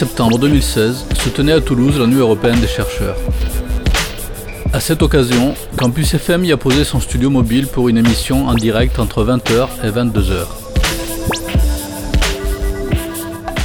Septembre 0.00 0.38
2016 0.38 1.04
se 1.12 1.28
tenait 1.28 1.52
à 1.52 1.60
Toulouse 1.60 1.98
la 1.98 2.06
Nuit 2.06 2.20
européenne 2.20 2.58
des 2.58 2.66
chercheurs. 2.66 3.18
À 4.72 4.80
cette 4.80 5.02
occasion, 5.02 5.54
Campus 5.76 6.14
FM 6.14 6.46
y 6.46 6.52
a 6.52 6.56
posé 6.56 6.84
son 6.84 7.00
studio 7.00 7.28
mobile 7.28 7.66
pour 7.66 7.90
une 7.90 7.98
émission 7.98 8.46
en 8.46 8.54
direct 8.54 8.98
entre 8.98 9.22
20h 9.26 9.68
et 9.84 9.90
22h. 9.90 10.46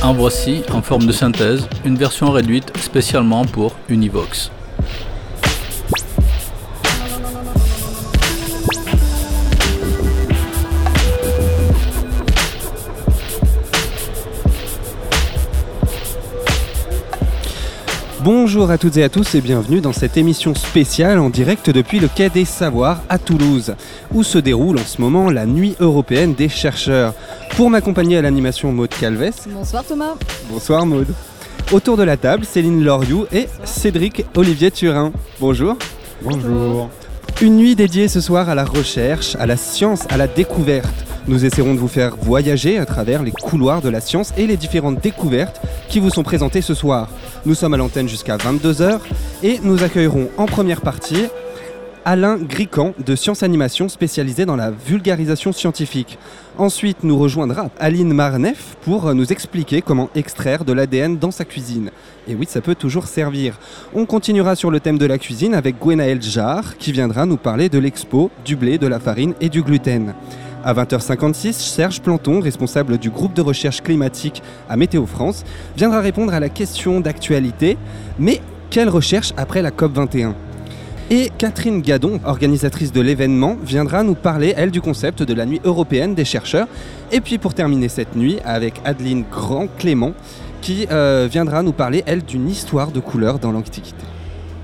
En 0.03 0.13
voici, 0.13 0.63
en 0.73 0.81
forme 0.81 1.05
de 1.05 1.13
synthèse, 1.13 1.69
une 1.85 1.95
version 1.95 2.31
réduite 2.31 2.69
spécialement 2.79 3.45
pour 3.45 3.77
Univox. 3.87 4.51
Bonjour 18.25 18.71
à 18.71 18.79
toutes 18.79 18.97
et 18.97 19.03
à 19.03 19.09
tous 19.09 19.35
et 19.35 19.41
bienvenue 19.41 19.81
dans 19.81 19.93
cette 19.93 20.17
émission 20.17 20.55
spéciale 20.55 21.19
en 21.19 21.29
direct 21.29 21.69
depuis 21.69 21.99
le 21.99 22.07
Quai 22.07 22.31
des 22.31 22.43
Savoirs 22.43 23.03
à 23.07 23.19
Toulouse, 23.19 23.75
où 24.11 24.23
se 24.23 24.39
déroule 24.39 24.79
en 24.79 24.83
ce 24.83 24.99
moment 24.99 25.29
la 25.29 25.45
Nuit 25.45 25.75
européenne 25.79 26.33
des 26.33 26.49
chercheurs. 26.49 27.13
Pour 27.51 27.69
m'accompagner 27.69 28.17
à 28.17 28.23
l'animation, 28.23 28.71
Maude 28.71 28.89
Calves. 28.89 29.29
Bonsoir 29.51 29.83
Thomas. 29.83 30.15
Bonsoir 30.49 30.87
Maude. 30.87 31.13
Autour 31.71 31.97
de 31.97 32.03
la 32.03 32.17
table, 32.17 32.45
Céline 32.45 32.83
Loriou 32.83 33.27
et 33.31 33.47
Cédric 33.63 34.25
Olivier 34.35 34.71
Turin. 34.71 35.11
Bonjour. 35.39 35.77
Bonjour. 36.23 36.89
Une 37.43 37.57
nuit 37.57 37.75
dédiée 37.75 38.07
ce 38.07 38.21
soir 38.21 38.49
à 38.49 38.55
la 38.55 38.65
recherche, 38.65 39.35
à 39.35 39.45
la 39.45 39.55
science, 39.55 40.07
à 40.09 40.17
la 40.17 40.25
découverte. 40.25 41.14
Nous 41.27 41.43
essaierons 41.43 41.73
de 41.73 41.79
vous 41.79 41.87
faire 41.87 42.15
voyager 42.17 42.77
à 42.77 42.85
travers 42.85 43.23
les 43.23 43.31
couloirs 43.31 43.81
de 43.81 43.89
la 43.89 43.99
science 43.99 44.31
et 44.37 44.45
les 44.45 44.57
différentes 44.57 45.01
découvertes 45.01 45.59
qui 45.89 45.99
vous 45.99 46.11
sont 46.11 46.21
présentées 46.21 46.61
ce 46.61 46.75
soir. 46.75 47.09
Nous 47.47 47.55
sommes 47.55 47.73
à 47.73 47.77
l'antenne 47.77 48.07
jusqu'à 48.07 48.37
22h 48.37 48.99
et 49.41 49.59
nous 49.63 49.83
accueillerons 49.83 50.29
en 50.37 50.45
première 50.45 50.81
partie 50.81 51.25
Alain 52.07 52.37
Grican 52.37 52.93
de 53.03 53.15
Science 53.15 53.41
Animation 53.41 53.89
spécialisé 53.89 54.45
dans 54.45 54.55
la 54.55 54.69
vulgarisation 54.69 55.51
scientifique. 55.51 56.19
Ensuite, 56.59 57.03
nous 57.03 57.17
rejoindra 57.17 57.71
Aline 57.79 58.13
Marnef 58.13 58.77
pour 58.83 59.11
nous 59.15 59.31
expliquer 59.31 59.81
comment 59.81 60.11
extraire 60.13 60.63
de 60.63 60.73
l'ADN 60.73 61.17
dans 61.17 61.31
sa 61.31 61.43
cuisine. 61.43 61.89
Et 62.27 62.35
oui, 62.35 62.45
ça 62.47 62.61
peut 62.61 62.75
toujours 62.75 63.07
servir. 63.07 63.57
On 63.95 64.05
continuera 64.05 64.55
sur 64.55 64.69
le 64.69 64.79
thème 64.79 64.99
de 64.99 65.07
la 65.07 65.17
cuisine 65.17 65.55
avec 65.55 65.79
Gwenaël 65.79 66.21
Jarre 66.21 66.77
qui 66.77 66.91
viendra 66.91 67.25
nous 67.25 67.37
parler 67.37 67.69
de 67.69 67.79
l'expo, 67.79 68.29
du 68.45 68.55
blé, 68.55 68.77
de 68.77 68.85
la 68.85 68.99
farine 68.99 69.33
et 69.41 69.49
du 69.49 69.63
gluten. 69.63 70.13
À 70.67 70.73
20h56, 70.73 71.53
Serge 71.53 72.01
Planton, 72.01 72.39
responsable 72.39 72.97
du 72.97 73.11
groupe 73.11 73.35
de 73.35 73.43
recherche 73.43 73.83
climatique 73.83 74.41
à 74.67 74.75
Météo 74.77 75.05
France, 75.05 75.43
viendra 75.77 76.01
répondre 76.01 76.33
à 76.33 76.39
la 76.39 76.49
question 76.49 77.01
d'actualité. 77.01 77.77
Mais 78.17 78.41
quelle 78.71 78.89
recherche 78.89 79.31
après 79.37 79.61
la 79.61 79.69
COP21 79.69 80.33
et 81.11 81.29
Catherine 81.37 81.83
Gadon, 81.83 82.19
organisatrice 82.25 82.91
de 82.91 82.99
l'événement, 82.99 83.57
viendra 83.63 84.01
nous 84.01 84.15
parler, 84.15 84.55
elle, 84.57 84.71
du 84.71 84.81
concept 84.81 85.21
de 85.21 85.35
la 85.35 85.45
nuit 85.45 85.61
européenne 85.63 86.15
des 86.15 86.25
chercheurs. 86.25 86.67
Et 87.11 87.21
puis 87.21 87.37
pour 87.37 87.53
terminer 87.53 87.89
cette 87.89 88.15
nuit, 88.15 88.39
avec 88.43 88.81
Adeline 88.85 89.23
Grand-Clément, 89.31 90.13
qui 90.61 90.87
euh, 90.89 91.27
viendra 91.31 91.61
nous 91.61 91.73
parler, 91.73 92.01
elle, 92.07 92.23
d'une 92.23 92.49
histoire 92.49 92.89
de 92.89 92.99
couleur 92.99 93.37
dans 93.37 93.51
l'Antiquité. 93.51 94.03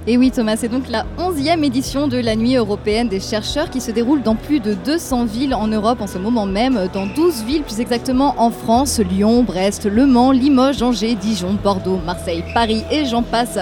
Et 0.07 0.17
oui 0.17 0.31
Thomas, 0.31 0.55
c'est 0.55 0.67
donc 0.67 0.89
la 0.89 1.05
11e 1.19 1.63
édition 1.63 2.07
de 2.07 2.17
la 2.17 2.35
Nuit 2.35 2.55
européenne 2.55 3.07
des 3.07 3.19
chercheurs 3.19 3.69
qui 3.69 3.79
se 3.79 3.91
déroule 3.91 4.23
dans 4.23 4.35
plus 4.35 4.59
de 4.59 4.73
200 4.73 5.25
villes 5.25 5.53
en 5.53 5.67
Europe 5.67 6.01
en 6.01 6.07
ce 6.07 6.17
moment 6.17 6.47
même, 6.47 6.89
dans 6.91 7.05
12 7.05 7.43
villes 7.43 7.61
plus 7.61 7.79
exactement 7.79 8.33
en 8.39 8.49
France, 8.49 8.99
Lyon, 8.99 9.43
Brest, 9.43 9.85
Le 9.85 10.07
Mans, 10.07 10.31
Limoges, 10.31 10.81
Angers, 10.81 11.13
Dijon, 11.13 11.55
Bordeaux, 11.63 11.99
Marseille, 12.03 12.43
Paris 12.51 12.83
et 12.89 13.05
j'en 13.05 13.21
passe. 13.21 13.59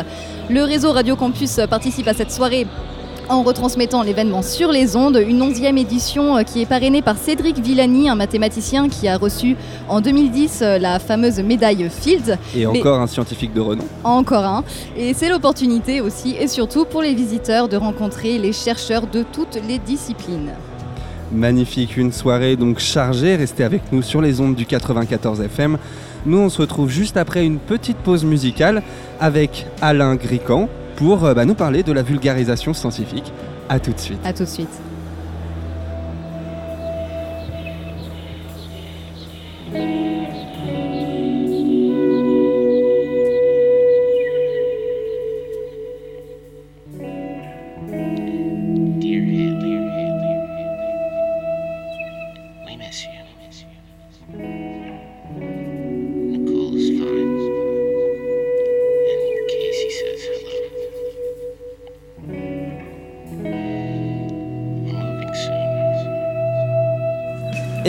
Le 0.50 0.64
réseau 0.64 0.94
Radio 0.94 1.18
Campus 1.18 1.60
participe 1.70 2.08
à 2.08 2.14
cette 2.14 2.32
soirée 2.32 2.68
en 3.30 3.44
retransmettant 3.44 4.02
l'événement 4.02 4.42
sur 4.42 4.72
les 4.72 4.96
ondes, 4.96 5.24
une 5.26 5.42
onzième 5.42 5.78
édition 5.78 6.38
euh, 6.38 6.44
qui 6.44 6.62
est 6.62 6.66
parrainée 6.66 7.04
par 7.04 7.16
Cédric 7.18 7.60
Villani, 7.60 8.10
un 8.10 8.16
mathématicien 8.16 8.90
qui 8.90 9.08
a 9.08 9.18
reçu 9.18 9.56
en 9.88 10.02
2010 10.02 10.60
euh, 10.62 10.80
la 10.80 10.98
fameuse 11.00 11.40
médaille 11.40 11.88
Fields. 11.90 12.38
Et 12.56 12.66
encore 12.66 13.00
un 13.00 13.08
scientifique 13.08 13.54
de 13.54 13.62
renom. 13.62 13.86
Encore 14.04 14.46
un. 14.46 14.64
Et 14.98 15.14
c'est 15.14 15.30
l'opportunité 15.30 16.02
aussi 16.02 16.36
et 16.40 16.48
surtout 16.48 16.86
pour 16.86 17.04
les 17.04 17.14
visiteurs 17.14 17.70
de 17.70 17.78
rencontrer 17.78 18.40
les 18.40 18.52
chercheurs 18.52 19.06
de 19.06 19.24
toutes 19.24 19.60
les 19.68 19.78
disciplines. 19.78 20.52
Magnifique, 21.32 21.96
une 21.96 22.12
soirée 22.12 22.56
donc 22.56 22.80
chargée, 22.80 23.36
restez 23.36 23.64
avec 23.64 23.92
nous 23.92 24.02
sur 24.02 24.20
les 24.20 24.42
ondes 24.42 24.56
du 24.56 24.66
94 24.66 25.42
FM. 25.42 25.78
Nous 26.26 26.40
on 26.40 26.50
se 26.50 26.60
retrouve 26.60 26.90
juste 26.90 27.18
après 27.18 27.46
une 27.46 27.60
petite 27.60 27.98
pause 27.98 28.26
musicale 28.26 28.82
avec 29.20 29.68
Alain 29.82 30.16
Grican 30.16 30.68
pour 31.00 31.24
euh, 31.24 31.34
bah, 31.34 31.46
nous 31.46 31.56
parler 31.56 31.82
de 31.82 31.94
la 31.94 32.04
vulgarisation 32.04 32.74
scientifique. 32.74 33.32
Suite. 33.98 34.20
A 34.26 34.34
tout 34.34 34.44
de 34.44 34.50
suite. 34.50 34.89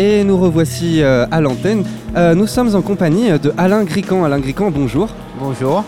Et 0.02 0.24
nous 0.24 0.38
revoici 0.38 1.02
euh, 1.02 1.26
à 1.30 1.42
l'antenne. 1.42 1.84
Euh, 2.16 2.34
nous 2.34 2.46
sommes 2.46 2.74
en 2.74 2.80
compagnie 2.80 3.38
de 3.38 3.52
Alain 3.58 3.84
Grican. 3.84 4.24
Alain 4.24 4.38
Grican, 4.38 4.70
bonjour. 4.70 5.10
Bonjour. 5.38 5.84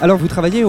Alors 0.00 0.16
vous 0.16 0.26
travaillez 0.26 0.64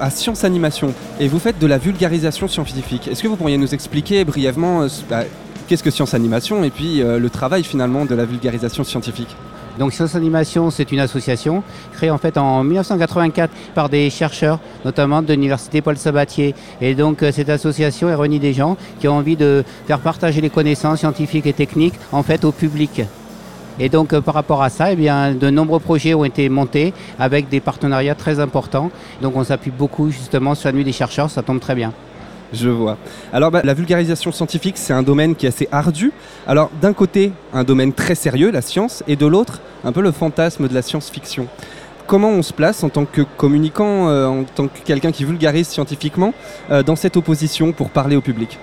à 0.00 0.10
Science 0.10 0.42
Animation 0.42 0.92
et 1.20 1.28
vous 1.28 1.38
faites 1.38 1.60
de 1.60 1.68
la 1.68 1.78
vulgarisation 1.78 2.48
scientifique. 2.48 3.06
Est-ce 3.06 3.22
que 3.22 3.28
vous 3.28 3.36
pourriez 3.36 3.58
nous 3.58 3.74
expliquer 3.74 4.24
brièvement 4.24 4.82
euh, 4.82 4.88
bah, 5.08 5.22
qu'est-ce 5.68 5.84
que 5.84 5.92
Science 5.92 6.14
Animation 6.14 6.64
et 6.64 6.70
puis 6.70 6.98
le 7.00 7.30
travail 7.30 7.62
finalement 7.62 8.04
de 8.06 8.16
la 8.16 8.24
vulgarisation 8.24 8.82
scientifique? 8.82 9.36
Donc 9.78 9.92
Science 9.92 10.14
Animation, 10.14 10.70
c'est 10.70 10.92
une 10.92 11.00
association 11.00 11.62
créée 11.92 12.10
en 12.10 12.18
fait 12.18 12.38
en 12.38 12.62
1984 12.62 13.50
par 13.74 13.88
des 13.88 14.08
chercheurs, 14.10 14.60
notamment 14.84 15.20
de 15.22 15.32
l'université 15.32 15.82
Paul 15.82 15.96
Sabatier. 15.96 16.54
Et 16.80 16.94
donc 16.94 17.22
euh, 17.22 17.32
cette 17.32 17.48
association 17.48 18.08
est 18.08 18.14
réunie 18.14 18.38
des 18.38 18.52
gens 18.52 18.76
qui 19.00 19.08
ont 19.08 19.16
envie 19.16 19.36
de 19.36 19.64
faire 19.86 19.98
partager 19.98 20.40
les 20.40 20.50
connaissances 20.50 21.00
scientifiques 21.00 21.46
et 21.46 21.52
techniques 21.52 21.94
en 22.12 22.22
fait 22.22 22.44
au 22.44 22.52
public. 22.52 23.02
Et 23.80 23.88
donc 23.88 24.12
euh, 24.12 24.20
par 24.20 24.34
rapport 24.34 24.62
à 24.62 24.70
ça, 24.70 24.92
eh 24.92 24.96
bien, 24.96 25.34
de 25.34 25.50
nombreux 25.50 25.80
projets 25.80 26.14
ont 26.14 26.24
été 26.24 26.48
montés 26.48 26.94
avec 27.18 27.48
des 27.48 27.60
partenariats 27.60 28.14
très 28.14 28.38
importants. 28.38 28.90
Donc 29.22 29.36
on 29.36 29.42
s'appuie 29.42 29.72
beaucoup 29.76 30.10
justement 30.10 30.54
sur 30.54 30.68
la 30.68 30.72
nuit 30.72 30.84
des 30.84 30.92
chercheurs, 30.92 31.30
ça 31.30 31.42
tombe 31.42 31.58
très 31.58 31.74
bien. 31.74 31.92
Je 32.52 32.68
vois. 32.68 32.96
Alors 33.32 33.50
bah, 33.50 33.62
la 33.64 33.74
vulgarisation 33.74 34.32
scientifique, 34.32 34.76
c'est 34.78 34.92
un 34.92 35.02
domaine 35.02 35.34
qui 35.34 35.46
est 35.46 35.48
assez 35.48 35.68
ardu. 35.72 36.12
Alors 36.46 36.70
d'un 36.80 36.92
côté, 36.92 37.32
un 37.52 37.64
domaine 37.64 37.92
très 37.92 38.14
sérieux, 38.14 38.50
la 38.50 38.62
science, 38.62 39.02
et 39.08 39.16
de 39.16 39.26
l'autre, 39.26 39.60
un 39.84 39.92
peu 39.92 40.02
le 40.02 40.12
fantasme 40.12 40.68
de 40.68 40.74
la 40.74 40.82
science-fiction. 40.82 41.48
Comment 42.06 42.30
on 42.30 42.42
se 42.42 42.52
place 42.52 42.84
en 42.84 42.90
tant 42.90 43.06
que 43.06 43.22
communicant, 43.22 44.08
euh, 44.08 44.26
en 44.26 44.44
tant 44.44 44.68
que 44.68 44.78
quelqu'un 44.84 45.10
qui 45.10 45.24
vulgarise 45.24 45.68
scientifiquement, 45.68 46.34
euh, 46.70 46.82
dans 46.82 46.96
cette 46.96 47.16
opposition 47.16 47.72
pour 47.72 47.90
parler 47.90 48.14
au 48.14 48.20
public? 48.20 48.58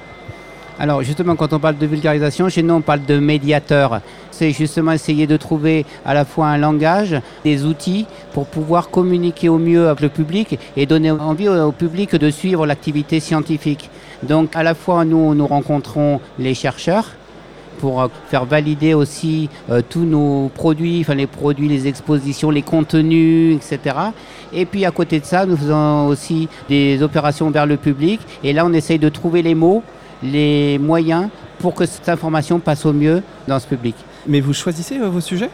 Alors 0.81 1.03
justement, 1.03 1.35
quand 1.35 1.53
on 1.53 1.59
parle 1.59 1.77
de 1.77 1.85
vulgarisation, 1.85 2.49
chez 2.49 2.63
nous, 2.63 2.73
on 2.73 2.81
parle 2.81 3.05
de 3.05 3.19
médiateur. 3.19 4.01
C'est 4.31 4.49
justement 4.49 4.93
essayer 4.93 5.27
de 5.27 5.37
trouver 5.37 5.85
à 6.03 6.15
la 6.15 6.25
fois 6.25 6.47
un 6.47 6.57
langage, 6.57 7.21
des 7.43 7.65
outils 7.65 8.07
pour 8.33 8.47
pouvoir 8.47 8.89
communiquer 8.89 9.47
au 9.47 9.59
mieux 9.59 9.89
avec 9.89 10.01
le 10.01 10.09
public 10.09 10.57
et 10.75 10.87
donner 10.87 11.11
envie 11.11 11.47
au 11.49 11.71
public 11.71 12.15
de 12.15 12.31
suivre 12.31 12.65
l'activité 12.65 13.19
scientifique. 13.19 13.91
Donc 14.23 14.55
à 14.55 14.63
la 14.63 14.73
fois, 14.73 15.05
nous, 15.05 15.35
nous 15.35 15.45
rencontrons 15.45 16.19
les 16.39 16.55
chercheurs, 16.55 17.11
pour 17.79 18.01
euh, 18.01 18.07
faire 18.29 18.45
valider 18.45 18.95
aussi 18.95 19.49
euh, 19.69 19.81
tous 19.87 20.05
nos 20.05 20.49
produits, 20.49 21.01
enfin 21.01 21.15
les 21.15 21.27
produits, 21.27 21.67
les 21.67 21.87
expositions, 21.87 22.49
les 22.49 22.61
contenus, 22.63 23.55
etc. 23.55 23.95
Et 24.51 24.65
puis 24.65 24.85
à 24.85 24.91
côté 24.91 25.19
de 25.19 25.25
ça, 25.25 25.45
nous 25.45 25.57
faisons 25.57 26.07
aussi 26.07 26.47
des 26.69 27.03
opérations 27.03 27.51
vers 27.51 27.65
le 27.67 27.77
public. 27.77 28.19
Et 28.43 28.53
là, 28.53 28.65
on 28.65 28.73
essaye 28.73 28.99
de 28.99 29.09
trouver 29.09 29.41
les 29.41 29.55
mots, 29.55 29.83
les 30.23 30.77
moyens 30.79 31.29
pour 31.59 31.73
que 31.73 31.85
cette 31.85 32.09
information 32.09 32.59
passe 32.59 32.85
au 32.85 32.93
mieux 32.93 33.21
dans 33.47 33.59
ce 33.59 33.67
public. 33.67 33.95
Mais 34.27 34.39
vous 34.39 34.53
choisissez 34.53 34.97
euh, 34.99 35.09
vos 35.09 35.21
sujets? 35.21 35.49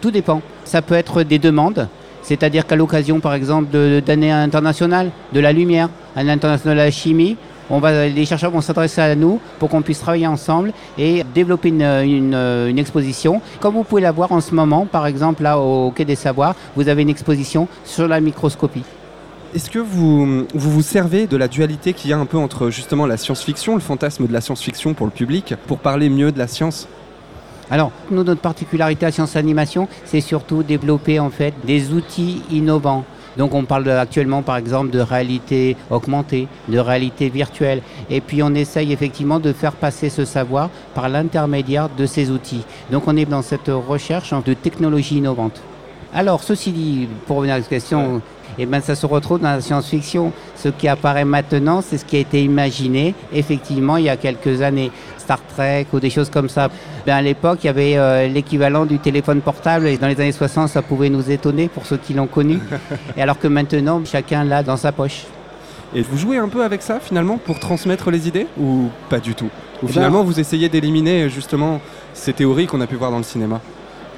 Tout 0.00 0.10
dépend. 0.10 0.40
Ça 0.64 0.82
peut 0.82 0.94
être 0.94 1.22
des 1.22 1.38
demandes, 1.38 1.88
c'est-à-dire 2.22 2.66
qu'à 2.66 2.76
l'occasion, 2.76 3.20
par 3.20 3.34
exemple, 3.34 3.70
de- 3.70 4.00
d'année 4.04 4.30
internationale 4.30 5.10
de 5.32 5.40
la 5.40 5.52
lumière, 5.52 5.88
année 6.14 6.30
internationale 6.30 6.76
de 6.76 6.82
la 6.82 6.90
chimie, 6.90 7.36
on 7.70 7.80
va, 7.80 8.06
les 8.08 8.24
chercheurs 8.24 8.50
vont 8.50 8.62
s'adresser 8.62 9.02
à 9.02 9.14
nous 9.14 9.40
pour 9.58 9.68
qu'on 9.68 9.82
puisse 9.82 10.00
travailler 10.00 10.26
ensemble 10.26 10.72
et 10.96 11.22
développer 11.34 11.68
une, 11.68 11.82
une, 11.82 12.34
une 12.34 12.78
exposition. 12.78 13.42
Comme 13.60 13.74
vous 13.74 13.84
pouvez 13.84 14.00
la 14.00 14.10
voir 14.10 14.32
en 14.32 14.40
ce 14.40 14.54
moment, 14.54 14.86
par 14.86 15.06
exemple, 15.06 15.42
là 15.42 15.58
au 15.58 15.90
Quai 15.90 16.06
des 16.06 16.14
Savoirs, 16.14 16.54
vous 16.76 16.88
avez 16.88 17.02
une 17.02 17.10
exposition 17.10 17.68
sur 17.84 18.08
la 18.08 18.20
microscopie. 18.20 18.84
Est-ce 19.54 19.70
que 19.70 19.78
vous, 19.78 20.46
vous 20.54 20.70
vous 20.70 20.82
servez 20.82 21.26
de 21.26 21.38
la 21.38 21.48
dualité 21.48 21.94
qu'il 21.94 22.10
y 22.10 22.12
a 22.12 22.18
un 22.18 22.26
peu 22.26 22.36
entre 22.36 22.68
justement 22.68 23.06
la 23.06 23.16
science-fiction, 23.16 23.76
le 23.76 23.80
fantasme 23.80 24.26
de 24.26 24.32
la 24.32 24.42
science-fiction 24.42 24.92
pour 24.92 25.06
le 25.06 25.12
public, 25.12 25.54
pour 25.66 25.78
parler 25.78 26.10
mieux 26.10 26.32
de 26.32 26.38
la 26.38 26.46
science? 26.46 26.86
Alors, 27.70 27.90
nous, 28.10 28.24
notre 28.24 28.42
particularité 28.42 29.06
à 29.06 29.10
Science 29.10 29.36
Animation, 29.36 29.88
c'est 30.04 30.20
surtout 30.20 30.62
développer 30.62 31.18
en 31.18 31.30
fait 31.30 31.54
des 31.64 31.92
outils 31.92 32.42
innovants. 32.50 33.06
Donc 33.38 33.54
on 33.54 33.64
parle 33.64 33.88
actuellement 33.88 34.42
par 34.42 34.58
exemple 34.58 34.90
de 34.90 35.00
réalité 35.00 35.76
augmentée, 35.90 36.46
de 36.68 36.78
réalité 36.78 37.30
virtuelle. 37.30 37.80
Et 38.10 38.20
puis 38.20 38.42
on 38.42 38.54
essaye 38.54 38.92
effectivement 38.92 39.40
de 39.40 39.54
faire 39.54 39.72
passer 39.72 40.10
ce 40.10 40.26
savoir 40.26 40.68
par 40.94 41.08
l'intermédiaire 41.08 41.88
de 41.88 42.04
ces 42.04 42.30
outils. 42.30 42.64
Donc 42.90 43.04
on 43.06 43.16
est 43.16 43.26
dans 43.26 43.42
cette 43.42 43.68
recherche 43.68 44.34
de 44.44 44.52
technologies 44.52 45.18
innovantes. 45.18 45.62
Alors 46.12 46.42
ceci 46.42 46.72
dit, 46.72 47.08
pour 47.26 47.36
revenir 47.36 47.54
à 47.54 47.58
la 47.58 47.64
question, 47.64 48.22
eh 48.58 48.66
ben, 48.66 48.80
ça 48.80 48.94
se 48.94 49.06
retrouve 49.06 49.40
dans 49.40 49.50
la 49.50 49.60
science-fiction. 49.60 50.32
Ce 50.56 50.68
qui 50.68 50.88
apparaît 50.88 51.24
maintenant, 51.24 51.80
c'est 51.80 51.98
ce 51.98 52.04
qui 52.04 52.16
a 52.16 52.20
été 52.20 52.42
imaginé 52.42 53.14
effectivement 53.32 53.96
il 53.96 54.04
y 54.04 54.08
a 54.08 54.16
quelques 54.16 54.62
années. 54.62 54.90
Star 55.18 55.40
Trek 55.54 55.86
ou 55.92 56.00
des 56.00 56.08
choses 56.08 56.30
comme 56.30 56.48
ça. 56.48 56.70
Ben, 57.06 57.14
à 57.16 57.20
l'époque, 57.22 57.58
il 57.62 57.66
y 57.66 57.70
avait 57.70 57.98
euh, 57.98 58.28
l'équivalent 58.28 58.86
du 58.86 58.98
téléphone 58.98 59.42
portable 59.42 59.86
et 59.86 59.98
dans 59.98 60.08
les 60.08 60.18
années 60.18 60.32
60, 60.32 60.70
ça 60.70 60.80
pouvait 60.80 61.10
nous 61.10 61.30
étonner 61.30 61.68
pour 61.68 61.84
ceux 61.84 61.98
qui 61.98 62.14
l'ont 62.14 62.26
connu. 62.26 62.58
et 63.16 63.20
alors 63.20 63.38
que 63.38 63.46
maintenant, 63.46 64.00
chacun 64.06 64.42
l'a 64.44 64.62
dans 64.62 64.78
sa 64.78 64.90
poche. 64.90 65.24
Et 65.94 66.00
vous 66.00 66.16
jouez 66.16 66.38
un 66.38 66.48
peu 66.48 66.64
avec 66.64 66.82
ça 66.82 66.98
finalement 66.98 67.38
pour 67.38 67.60
transmettre 67.60 68.10
les 68.10 68.26
idées 68.26 68.46
ou 68.58 68.88
pas 69.10 69.20
du 69.20 69.34
tout? 69.34 69.46
Ou 69.46 69.50
Eh 69.82 69.86
ben- 69.86 69.92
finalement 69.92 70.24
vous 70.24 70.40
essayez 70.40 70.68
d'éliminer 70.70 71.28
justement 71.28 71.80
ces 72.14 72.32
théories 72.32 72.66
qu'on 72.66 72.80
a 72.80 72.86
pu 72.86 72.96
voir 72.96 73.10
dans 73.10 73.18
le 73.18 73.22
cinéma? 73.22 73.60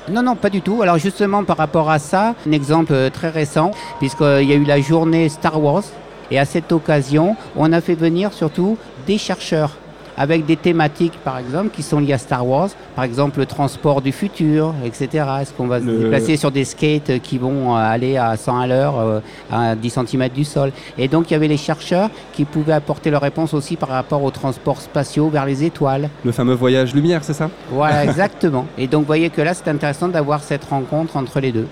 Non, 0.09 0.23
non, 0.23 0.35
pas 0.35 0.51
du 0.51 0.63
tout. 0.63 0.83
Alors 0.83 0.99
justement, 0.99 1.45
par 1.45 1.57
rapport 1.57 1.91
à 1.91 1.99
ça, 1.99 2.35
un 2.47 2.53
exemple 2.53 2.93
euh, 2.93 3.11
très 3.11 3.29
récent, 3.29 3.71
puisqu'il 3.99 4.49
y 4.49 4.53
a 4.53 4.57
eu 4.57 4.65
la 4.65 4.81
journée 4.81 5.29
Star 5.29 5.63
Wars, 5.63 5.85
et 6.31 6.39
à 6.39 6.45
cette 6.45 6.73
occasion, 6.73 7.37
on 7.57 7.73
a 7.73 7.81
fait 7.81 7.95
venir 7.95 8.33
surtout 8.33 8.79
des 9.07 9.19
chercheurs 9.19 9.77
avec 10.17 10.47
des 10.47 10.57
thématiques, 10.57 11.19
par 11.25 11.39
exemple, 11.39 11.71
qui 11.71 11.83
sont 11.83 12.01
liées 12.01 12.13
à 12.13 12.19
Star 12.19 12.47
Wars, 12.47 12.71
par 12.97 13.05
exemple 13.05 13.39
le 13.39 13.47
transport 13.47 14.03
du 14.03 14.13
futur, 14.13 14.75
etc. 14.85 15.25
Est-ce 15.41 15.53
qu'on 15.53 15.67
va 15.67 15.81
se 15.81 15.87
déplacer 15.87 16.37
sur 16.37 16.51
des 16.51 16.65
skates 16.65 17.21
qui 17.23 17.39
vont 17.39 17.77
euh, 17.77 17.81
aller 17.81 18.17
à 18.17 18.37
100 18.37 18.61
à 18.61 18.67
l'heure, 18.67 18.99
euh, 18.99 19.21
à 19.51 19.75
10 19.75 19.91
cm 20.07 20.29
du 20.29 20.45
sol? 20.45 20.73
Et 20.99 21.09
donc 21.09 21.31
il 21.31 21.35
y 21.35 21.37
avait 21.37 21.49
les 21.49 21.57
chercheurs 21.57 22.11
qui 22.33 22.45
pouvaient 22.45 22.73
apporter 22.73 23.11
leur 23.11 23.23
réponse 23.23 23.55
aussi 23.55 23.77
par 23.77 23.91
rapport 23.91 24.23
aux 24.23 24.31
transports 24.31 24.81
spatiaux 24.81 25.29
vers 25.29 25.47
les 25.47 25.65
étoiles. 25.65 26.09
Le 26.25 26.33
fameux 26.33 26.55
voyage 26.55 26.95
lumière, 26.95 27.25
c'est 27.25 27.35
ça? 27.35 27.51
Voilà, 27.71 28.05
exactement. 28.05 28.67
Et 28.79 28.87
donc 28.87 29.03
vous 29.03 29.07
voyez 29.07 29.31
que 29.31 29.41
là, 29.41 29.55
c'est 29.55 29.69
intéressant 29.69 30.09
d'avoir 30.09 30.43
cette 30.43 30.65
rencontre 30.65 31.17
entre 31.17 31.41
les 31.41 31.53
deux. 31.53 31.67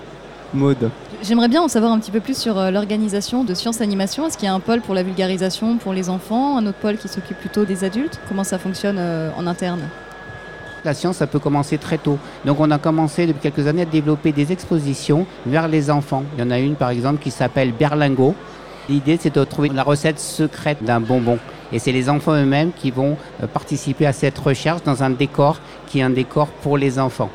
Maude. 0.54 0.90
J'aimerais 1.20 1.48
bien 1.48 1.62
en 1.62 1.68
savoir 1.68 1.90
un 1.90 1.98
petit 1.98 2.12
peu 2.12 2.20
plus 2.20 2.38
sur 2.38 2.56
euh, 2.58 2.70
l'organisation 2.70 3.42
de 3.42 3.52
Science 3.52 3.80
Animation. 3.80 4.26
Est-ce 4.26 4.38
qu'il 4.38 4.46
y 4.46 4.48
a 4.48 4.54
un 4.54 4.60
pôle 4.60 4.80
pour 4.80 4.94
la 4.94 5.02
vulgarisation 5.02 5.76
pour 5.76 5.92
les 5.92 6.10
enfants, 6.10 6.56
un 6.56 6.64
autre 6.66 6.78
pôle 6.78 6.96
qui 6.96 7.08
s'occupe 7.08 7.36
plutôt 7.38 7.64
des 7.64 7.82
adultes? 7.82 8.20
Comment 8.28 8.44
ça 8.44 8.56
fonctionne 8.56 8.98
euh, 9.00 9.30
en 9.36 9.48
interne? 9.48 9.80
La 10.84 10.94
science, 10.94 11.16
ça 11.16 11.26
peut 11.26 11.40
commencer 11.40 11.76
très 11.76 11.98
tôt. 11.98 12.18
Donc 12.44 12.60
on 12.60 12.70
a 12.70 12.78
commencé 12.78 13.26
depuis 13.26 13.40
quelques 13.40 13.66
années 13.66 13.82
à 13.82 13.84
développer 13.84 14.30
des 14.30 14.52
expositions 14.52 15.26
vers 15.44 15.66
les 15.66 15.90
enfants. 15.90 16.22
Il 16.36 16.40
y 16.40 16.46
en 16.46 16.52
a 16.52 16.60
une 16.60 16.76
par 16.76 16.90
exemple 16.90 17.20
qui 17.20 17.32
s'appelle 17.32 17.72
Berlingo. 17.72 18.36
L'idée 18.88 19.18
c'est 19.20 19.34
de 19.34 19.42
trouver 19.42 19.70
la 19.70 19.82
recette 19.82 20.20
secrète 20.20 20.84
d'un 20.84 21.00
bonbon. 21.00 21.40
Et 21.72 21.80
c'est 21.80 21.92
les 21.92 22.08
enfants 22.08 22.34
eux-mêmes 22.34 22.70
qui 22.72 22.92
vont 22.92 23.16
euh, 23.42 23.48
participer 23.48 24.06
à 24.06 24.12
cette 24.12 24.38
recherche 24.38 24.84
dans 24.84 25.02
un 25.02 25.10
décor 25.10 25.58
qui 25.88 25.98
est 25.98 26.02
un 26.02 26.10
décor 26.10 26.46
pour 26.46 26.78
les 26.78 27.00
enfants. 27.00 27.30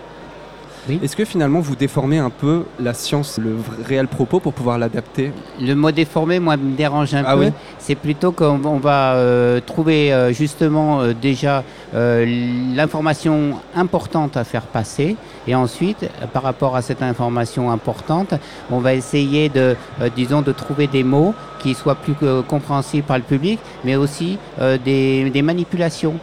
Est-ce 0.90 1.16
que 1.16 1.24
finalement 1.24 1.62
vous 1.62 1.78
déformez 1.78 2.18
un 2.18 2.30
peu 2.30 2.66
la 2.78 2.94
science, 2.94 3.38
le 3.38 3.56
réel 3.88 4.08
propos 4.08 4.42
pour 4.42 4.54
pouvoir 4.54 4.78
l'adapter? 4.78 5.32
Le 5.62 5.76
mot 5.76 5.92
déformé, 5.92 6.40
moi, 6.40 6.58
me 6.58 6.76
dérange 6.76 7.14
un 7.14 7.24
Ah 7.26 7.36
peu. 7.36 7.46
oui 7.46 7.52
C'est 7.80 7.96
plutôt 7.96 8.34
qu'on 8.34 8.60
on 8.66 8.78
va 8.80 9.14
euh, 9.14 9.62
trouver 9.66 10.12
euh, 10.14 10.34
justement 10.34 11.00
euh, 11.00 11.14
déjà 11.14 11.64
l'information 11.94 13.60
importante 13.76 14.36
à 14.36 14.44
faire 14.44 14.64
passer. 14.64 15.16
Et 15.48 15.56
ensuite, 15.56 16.10
par 16.34 16.44
rapport 16.44 16.76
à 16.76 16.82
cette 16.82 17.02
information 17.02 17.72
importante, 17.72 18.34
on 18.72 18.80
va 18.80 18.94
essayer 18.94 19.48
de, 19.50 19.76
disons, 20.16 20.42
de 20.42 20.52
trouver 20.52 20.88
des 20.88 21.04
mots 21.04 21.34
qui 21.60 21.76
soient 21.76 21.96
plus 21.96 22.16
compréhensibles 22.48 23.06
par 23.06 23.18
le 23.18 23.24
public, 23.24 23.60
mais 23.86 23.96
aussi 23.96 24.40
des, 24.60 25.30
des 25.30 25.42
manipulations, 25.44 26.16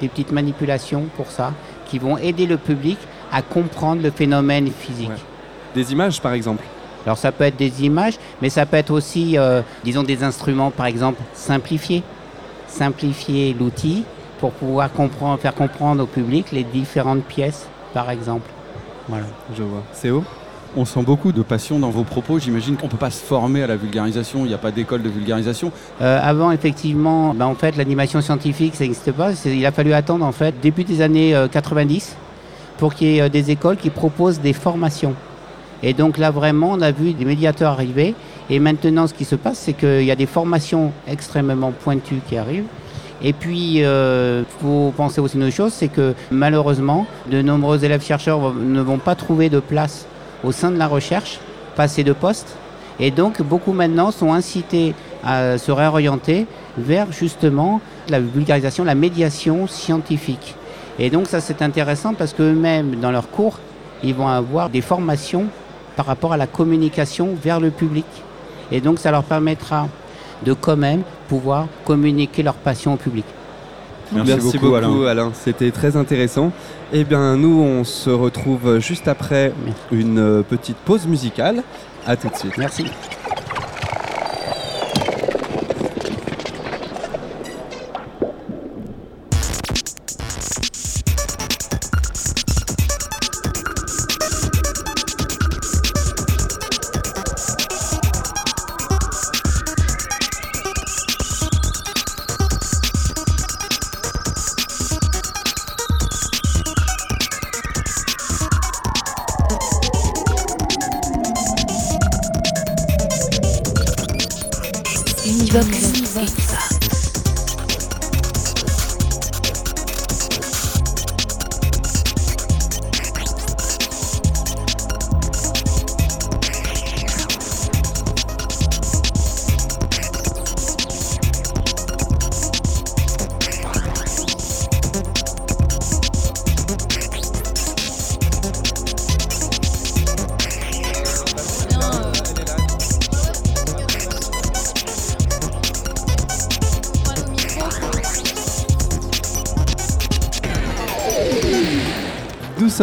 des 0.00 0.08
petites 0.08 0.30
manipulations 0.32 1.04
pour 1.16 1.26
ça, 1.30 1.52
qui 1.86 1.98
vont 1.98 2.18
aider 2.18 2.46
le 2.46 2.56
public 2.56 2.98
à 3.36 3.42
comprendre 3.42 4.02
le 4.02 4.10
phénomène 4.10 4.70
physique. 4.70 5.10
Des 5.74 5.92
images 5.92 6.22
par 6.22 6.32
exemple 6.32 6.64
Alors 7.04 7.18
ça 7.18 7.32
peut 7.32 7.44
être 7.44 7.58
des 7.58 7.84
images, 7.84 8.14
mais 8.40 8.48
ça 8.48 8.64
peut 8.64 8.78
être 8.78 8.90
aussi, 8.90 9.36
euh, 9.36 9.60
disons, 9.84 10.02
des 10.02 10.24
instruments, 10.24 10.70
par 10.70 10.86
exemple, 10.86 11.20
simplifiés. 11.34 12.02
Simplifier 12.66 13.54
l'outil 13.58 14.04
pour 14.40 14.52
pouvoir 14.52 14.90
comprendre, 14.90 15.38
faire 15.38 15.54
comprendre 15.54 16.02
au 16.02 16.06
public 16.06 16.50
les 16.50 16.64
différentes 16.64 17.24
pièces, 17.24 17.68
par 17.92 18.10
exemple. 18.10 18.48
Voilà. 19.06 19.26
Je 19.54 19.62
vois. 19.62 19.82
C'est 19.92 20.10
où 20.10 20.24
On 20.74 20.86
sent 20.86 21.02
beaucoup 21.02 21.32
de 21.32 21.42
passion 21.42 21.78
dans 21.78 21.90
vos 21.90 22.04
propos. 22.04 22.38
J'imagine 22.38 22.76
qu'on 22.76 22.86
ne 22.86 22.90
peut 22.90 22.96
pas 22.96 23.10
se 23.10 23.22
former 23.22 23.62
à 23.62 23.66
la 23.66 23.76
vulgarisation. 23.76 24.40
Il 24.44 24.48
n'y 24.48 24.54
a 24.54 24.58
pas 24.58 24.72
d'école 24.72 25.02
de 25.02 25.10
vulgarisation. 25.10 25.72
Euh, 26.00 26.18
avant, 26.22 26.50
effectivement, 26.52 27.34
ben, 27.34 27.46
en 27.46 27.54
fait, 27.54 27.76
l'animation 27.76 28.22
scientifique, 28.22 28.74
ça 28.76 28.84
n'existe 28.84 29.12
pas. 29.12 29.32
Il 29.44 29.64
a 29.66 29.72
fallu 29.72 29.92
attendre, 29.92 30.24
en 30.24 30.32
fait, 30.32 30.58
début 30.60 30.84
des 30.84 31.02
années 31.02 31.34
euh, 31.34 31.48
90 31.48 32.16
pour 32.78 32.94
qu'il 32.94 33.08
y 33.08 33.18
ait 33.18 33.22
euh, 33.22 33.28
des 33.28 33.50
écoles 33.50 33.76
qui 33.76 33.90
proposent 33.90 34.40
des 34.40 34.52
formations. 34.52 35.14
Et 35.82 35.92
donc 35.92 36.18
là, 36.18 36.30
vraiment, 36.30 36.72
on 36.72 36.80
a 36.80 36.90
vu 36.90 37.12
des 37.12 37.24
médiateurs 37.24 37.72
arriver. 37.72 38.14
Et 38.48 38.58
maintenant, 38.58 39.06
ce 39.06 39.14
qui 39.14 39.24
se 39.24 39.36
passe, 39.36 39.58
c'est 39.58 39.74
qu'il 39.74 40.04
y 40.04 40.10
a 40.10 40.16
des 40.16 40.26
formations 40.26 40.92
extrêmement 41.06 41.72
pointues 41.72 42.20
qui 42.28 42.36
arrivent. 42.36 42.66
Et 43.22 43.32
puis, 43.32 43.78
il 43.78 44.44
faut 44.60 44.92
penser 44.96 45.20
aussi 45.20 45.36
une 45.36 45.44
autre 45.44 45.54
chose, 45.54 45.72
c'est 45.72 45.88
que 45.88 46.14
malheureusement, 46.30 47.06
de 47.30 47.42
nombreux 47.42 47.84
élèves 47.84 48.04
chercheurs 48.04 48.54
ne 48.54 48.80
vont 48.80 48.98
pas 48.98 49.14
trouver 49.14 49.48
de 49.48 49.58
place 49.58 50.06
au 50.44 50.52
sein 50.52 50.70
de 50.70 50.76
la 50.76 50.86
recherche, 50.86 51.40
pas 51.76 51.84
assez 51.84 52.04
de 52.04 52.12
postes. 52.12 52.56
Et 52.98 53.10
donc, 53.10 53.42
beaucoup 53.42 53.72
maintenant 53.72 54.10
sont 54.10 54.32
incités 54.32 54.94
à 55.24 55.58
se 55.58 55.72
réorienter 55.72 56.46
vers 56.78 57.12
justement 57.12 57.80
la 58.08 58.20
vulgarisation, 58.20 58.84
la 58.84 58.94
médiation 58.94 59.66
scientifique. 59.66 60.54
Et 60.98 61.10
donc, 61.10 61.26
ça, 61.26 61.40
c'est 61.40 61.62
intéressant 61.62 62.14
parce 62.14 62.32
qu'eux-mêmes, 62.32 62.96
dans 62.96 63.10
leurs 63.10 63.30
cours, 63.30 63.58
ils 64.02 64.14
vont 64.14 64.28
avoir 64.28 64.70
des 64.70 64.80
formations 64.80 65.46
par 65.96 66.06
rapport 66.06 66.32
à 66.32 66.36
la 66.36 66.46
communication 66.46 67.36
vers 67.42 67.60
le 67.60 67.70
public. 67.70 68.06
Et 68.70 68.80
donc, 68.80 68.98
ça 68.98 69.10
leur 69.10 69.24
permettra 69.24 69.88
de 70.44 70.52
quand 70.52 70.76
même 70.76 71.02
pouvoir 71.28 71.66
communiquer 71.84 72.42
leur 72.42 72.54
passion 72.54 72.94
au 72.94 72.96
public. 72.96 73.24
Merci 74.12 74.58
beaucoup, 74.58 74.74
Alain. 74.74 75.06
Alain. 75.06 75.32
C'était 75.34 75.70
très 75.70 75.96
intéressant. 75.96 76.52
Eh 76.92 77.04
bien, 77.04 77.36
nous, 77.36 77.60
on 77.60 77.84
se 77.84 78.10
retrouve 78.10 78.78
juste 78.78 79.08
après 79.08 79.52
une 79.90 80.44
petite 80.48 80.76
pause 80.76 81.06
musicale. 81.06 81.62
À 82.06 82.16
tout 82.16 82.28
de 82.28 82.36
suite. 82.36 82.56
Merci. 82.56 82.86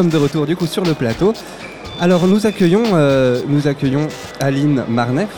Sommes 0.04 0.10
de 0.12 0.18
retour 0.18 0.46
du 0.46 0.56
coup 0.58 0.66
sur 0.66 0.84
le 0.84 0.94
plateau. 0.94 1.34
Alors 2.02 2.28
nous 2.28 2.46
accueillons, 2.46 2.84
euh, 2.94 3.42
nous 3.48 3.68
accueillons 3.68 4.08
Aline 4.42 4.84
Marnef. 4.90 5.30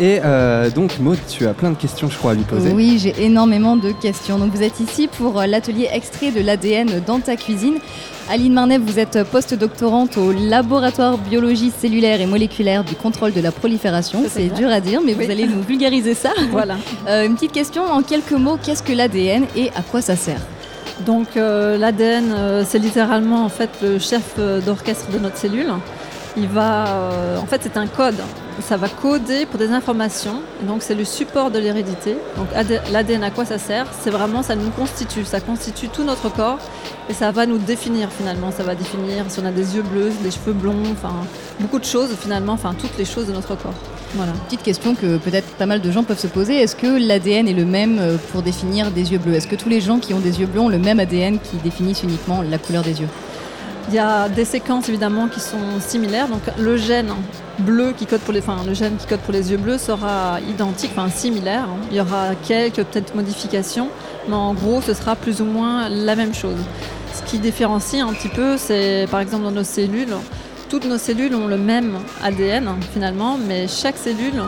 Et 0.00 0.20
euh, 0.24 0.70
donc 0.70 0.98
Maud, 1.00 1.18
tu 1.28 1.46
as 1.46 1.52
plein 1.54 1.70
de 1.70 1.76
questions 1.76 2.08
je 2.08 2.16
crois 2.16 2.30
à 2.30 2.34
lui 2.34 2.44
poser. 2.44 2.70
Oui, 2.72 2.98
j'ai 3.02 3.14
énormément 3.22 3.76
de 3.76 3.90
questions. 3.90 4.38
Donc 4.38 4.52
vous 4.54 4.62
êtes 4.62 4.80
ici 4.80 5.08
pour 5.08 5.38
euh, 5.40 5.46
l'atelier 5.46 5.88
extrait 5.92 6.30
de 6.30 6.40
l'ADN 6.40 7.02
dans 7.06 7.18
ta 7.20 7.36
cuisine. 7.36 7.78
Aline 8.30 8.52
Marnef, 8.54 8.80
vous 8.82 8.98
êtes 8.98 9.22
postdoctorante 9.24 10.16
au 10.16 10.32
laboratoire 10.32 11.18
biologie 11.18 11.72
cellulaire 11.76 12.20
et 12.20 12.26
moléculaire 12.26 12.84
du 12.84 12.94
contrôle 12.94 13.32
de 13.32 13.40
la 13.40 13.50
prolifération. 13.52 14.24
C'est 14.30 14.54
dur 14.54 14.68
à 14.70 14.80
dire, 14.80 15.00
mais 15.04 15.14
Oui. 15.18 15.24
vous 15.26 15.30
allez 15.30 15.46
nous 15.46 15.62
vulgariser 15.62 16.14
ça. 16.14 16.30
Voilà. 16.50 16.76
Euh, 17.08 17.26
une 17.26 17.34
petite 17.34 17.52
question 17.52 17.82
en 17.84 18.02
quelques 18.02 18.32
mots, 18.32 18.58
qu'est-ce 18.62 18.82
que 18.82 18.92
l'ADN 18.92 19.44
et 19.56 19.68
à 19.76 19.82
quoi 19.82 20.00
ça 20.00 20.14
sert? 20.16 20.40
Donc 21.06 21.36
euh, 21.36 21.78
l'ADN, 21.78 22.32
euh, 22.32 22.64
c'est 22.66 22.78
littéralement 22.78 23.44
en 23.44 23.48
fait 23.48 23.70
le 23.82 23.98
chef 23.98 24.34
euh, 24.38 24.60
d'orchestre 24.60 25.10
de 25.10 25.18
notre 25.18 25.36
cellule. 25.36 25.72
Il 26.40 26.46
va, 26.46 26.86
euh, 26.86 27.38
en 27.38 27.46
fait, 27.46 27.60
c'est 27.64 27.76
un 27.76 27.88
code. 27.88 28.14
Ça 28.60 28.76
va 28.76 28.88
coder 28.88 29.44
pour 29.46 29.58
des 29.58 29.70
informations. 29.70 30.40
Donc 30.62 30.82
c'est 30.82 30.94
le 30.94 31.04
support 31.04 31.50
de 31.50 31.58
l'hérédité. 31.58 32.16
Donc 32.36 32.46
AD 32.54 32.80
l'ADN, 32.92 33.24
à 33.24 33.30
quoi 33.30 33.44
ça 33.44 33.58
sert? 33.58 33.86
C'est 34.00 34.10
vraiment, 34.10 34.42
ça 34.42 34.54
nous 34.54 34.70
constitue. 34.70 35.24
Ça 35.24 35.40
constitue 35.40 35.88
tout 35.88 36.04
notre 36.04 36.28
corps 36.28 36.58
et 37.08 37.14
ça 37.14 37.32
va 37.32 37.46
nous 37.46 37.58
définir 37.58 38.10
finalement. 38.10 38.52
Ça 38.52 38.62
va 38.62 38.74
définir 38.74 39.24
si 39.28 39.40
on 39.40 39.46
a 39.46 39.50
des 39.50 39.76
yeux 39.76 39.82
bleus, 39.82 40.12
des 40.22 40.30
cheveux 40.30 40.52
blonds, 40.52 40.82
enfin 40.92 41.12
beaucoup 41.60 41.78
de 41.78 41.84
choses 41.84 42.10
finalement, 42.20 42.52
enfin 42.52 42.74
toutes 42.78 42.96
les 42.98 43.04
choses 43.04 43.26
de 43.26 43.32
notre 43.32 43.56
corps. 43.56 43.74
Voilà. 44.14 44.32
Petite 44.46 44.62
question 44.62 44.94
que 44.94 45.18
peut-être 45.18 45.48
pas 45.56 45.66
mal 45.66 45.80
de 45.80 45.90
gens 45.90 46.02
peuvent 46.02 46.18
se 46.18 46.28
poser. 46.28 46.56
Est-ce 46.56 46.76
que 46.76 46.86
l'ADN 46.86 47.48
est 47.48 47.52
le 47.52 47.64
même 47.64 47.98
euh, 47.98 48.16
pour 48.32 48.42
définir 48.42 48.90
des 48.90 49.12
yeux 49.12 49.18
bleus? 49.18 49.34
Est-ce 49.34 49.48
que 49.48 49.56
tous 49.56 49.68
les 49.68 49.80
gens 49.80 49.98
qui 49.98 50.14
ont 50.14 50.20
des 50.20 50.40
yeux 50.40 50.46
bleus 50.46 50.60
ont 50.60 50.68
le 50.68 50.78
même 50.78 51.00
ADN 51.00 51.38
qui 51.38 51.56
définissent 51.56 52.02
uniquement 52.02 52.42
la 52.42 52.58
couleur 52.58 52.82
des 52.82 53.00
yeux? 53.00 53.08
Il 53.88 53.94
y 53.94 53.98
a 53.98 54.28
des 54.28 54.44
séquences 54.44 54.88
évidemment 54.90 55.28
qui 55.28 55.40
sont 55.40 55.80
similaires. 55.80 56.28
Donc 56.28 56.42
le 56.58 56.76
gène 56.76 57.10
bleu 57.60 57.92
qui 57.96 58.04
code 58.04 58.20
pour 58.20 58.34
les, 58.34 58.40
enfin, 58.40 58.58
le 58.66 58.74
gène 58.74 58.96
qui 58.96 59.06
code 59.06 59.20
pour 59.20 59.32
les 59.32 59.50
yeux 59.50 59.56
bleus 59.56 59.78
sera 59.78 60.40
identique, 60.46 60.90
enfin 60.94 61.08
similaire. 61.08 61.66
Il 61.90 61.96
y 61.96 62.00
aura 62.00 62.34
quelques 62.46 62.84
peut-être 62.84 63.14
modifications, 63.14 63.88
mais 64.28 64.34
en 64.34 64.52
gros 64.52 64.82
ce 64.82 64.92
sera 64.92 65.16
plus 65.16 65.40
ou 65.40 65.46
moins 65.46 65.88
la 65.88 66.16
même 66.16 66.34
chose. 66.34 66.58
Ce 67.14 67.22
qui 67.22 67.38
différencie 67.38 68.02
un 68.02 68.12
petit 68.12 68.28
peu, 68.28 68.58
c'est 68.58 69.06
par 69.10 69.20
exemple 69.20 69.44
dans 69.44 69.50
nos 69.50 69.64
cellules, 69.64 70.14
toutes 70.68 70.84
nos 70.84 70.98
cellules 70.98 71.34
ont 71.34 71.46
le 71.46 71.56
même 71.56 71.98
ADN 72.22 72.68
finalement, 72.92 73.38
mais 73.38 73.66
chaque 73.68 73.96
cellule 73.96 74.42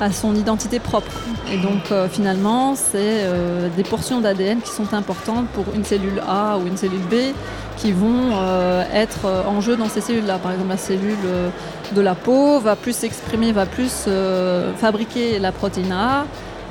a 0.00 0.12
son 0.12 0.34
identité 0.34 0.80
propre. 0.80 1.12
Et 1.50 1.56
donc 1.56 1.90
euh, 1.90 2.08
finalement, 2.08 2.74
c'est 2.74 3.24
euh, 3.24 3.68
des 3.74 3.84
portions 3.84 4.20
d'ADN 4.20 4.60
qui 4.60 4.70
sont 4.70 4.92
importantes 4.92 5.46
pour 5.48 5.64
une 5.74 5.84
cellule 5.84 6.22
A 6.28 6.58
ou 6.58 6.66
une 6.66 6.76
cellule 6.76 7.00
B 7.10 7.34
qui 7.82 7.90
vont 7.90 8.30
euh, 8.34 8.84
être 8.94 9.24
euh, 9.26 9.42
en 9.48 9.60
jeu 9.60 9.76
dans 9.76 9.88
ces 9.88 10.00
cellules-là. 10.00 10.38
Par 10.38 10.52
exemple, 10.52 10.70
la 10.70 10.76
cellule 10.76 11.16
euh, 11.26 11.48
de 11.96 12.00
la 12.00 12.14
peau 12.14 12.60
va 12.60 12.76
plus 12.76 12.94
s'exprimer, 12.94 13.50
va 13.50 13.66
plus 13.66 14.04
euh, 14.06 14.72
fabriquer 14.76 15.40
la 15.40 15.50
protéine 15.50 15.90
A. 15.90 16.24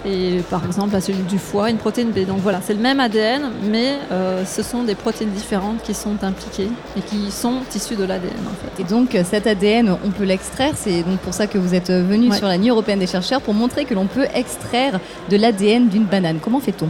Et 0.05 0.39
par 0.49 0.65
exemple, 0.65 0.93
la 0.93 1.01
cellule 1.01 1.25
du 1.25 1.37
foie, 1.37 1.69
une 1.69 1.77
protéine 1.77 2.09
B. 2.11 2.25
Donc 2.25 2.39
voilà, 2.39 2.59
c'est 2.65 2.73
le 2.73 2.79
même 2.79 2.99
ADN, 2.99 3.41
mais 3.69 3.97
euh, 4.11 4.43
ce 4.45 4.63
sont 4.63 4.83
des 4.83 4.95
protéines 4.95 5.29
différentes 5.29 5.83
qui 5.83 5.93
sont 5.93 6.23
impliquées 6.23 6.69
et 6.97 7.01
qui 7.01 7.29
sont 7.29 7.57
issues 7.75 7.95
de 7.97 8.05
l'ADN 8.05 8.31
en 8.47 8.55
fait. 8.77 8.81
Et 8.81 8.85
donc 8.85 9.15
cet 9.29 9.45
ADN, 9.45 9.95
on 10.03 10.09
peut 10.09 10.23
l'extraire. 10.23 10.73
C'est 10.75 11.03
donc 11.03 11.19
pour 11.19 11.33
ça 11.35 11.45
que 11.45 11.57
vous 11.59 11.75
êtes 11.75 11.91
venu 11.91 12.29
Ouais. 12.31 12.37
sur 12.37 12.47
la 12.47 12.57
Nuit 12.57 12.69
européenne 12.69 12.97
des 12.99 13.05
chercheurs 13.05 13.41
pour 13.41 13.53
montrer 13.53 13.85
que 13.85 13.93
l'on 13.93 14.07
peut 14.07 14.25
extraire 14.33 14.99
de 15.29 15.37
l'ADN 15.37 15.87
d'une 15.89 16.05
banane. 16.05 16.39
Comment 16.41 16.61
fait-on? 16.61 16.87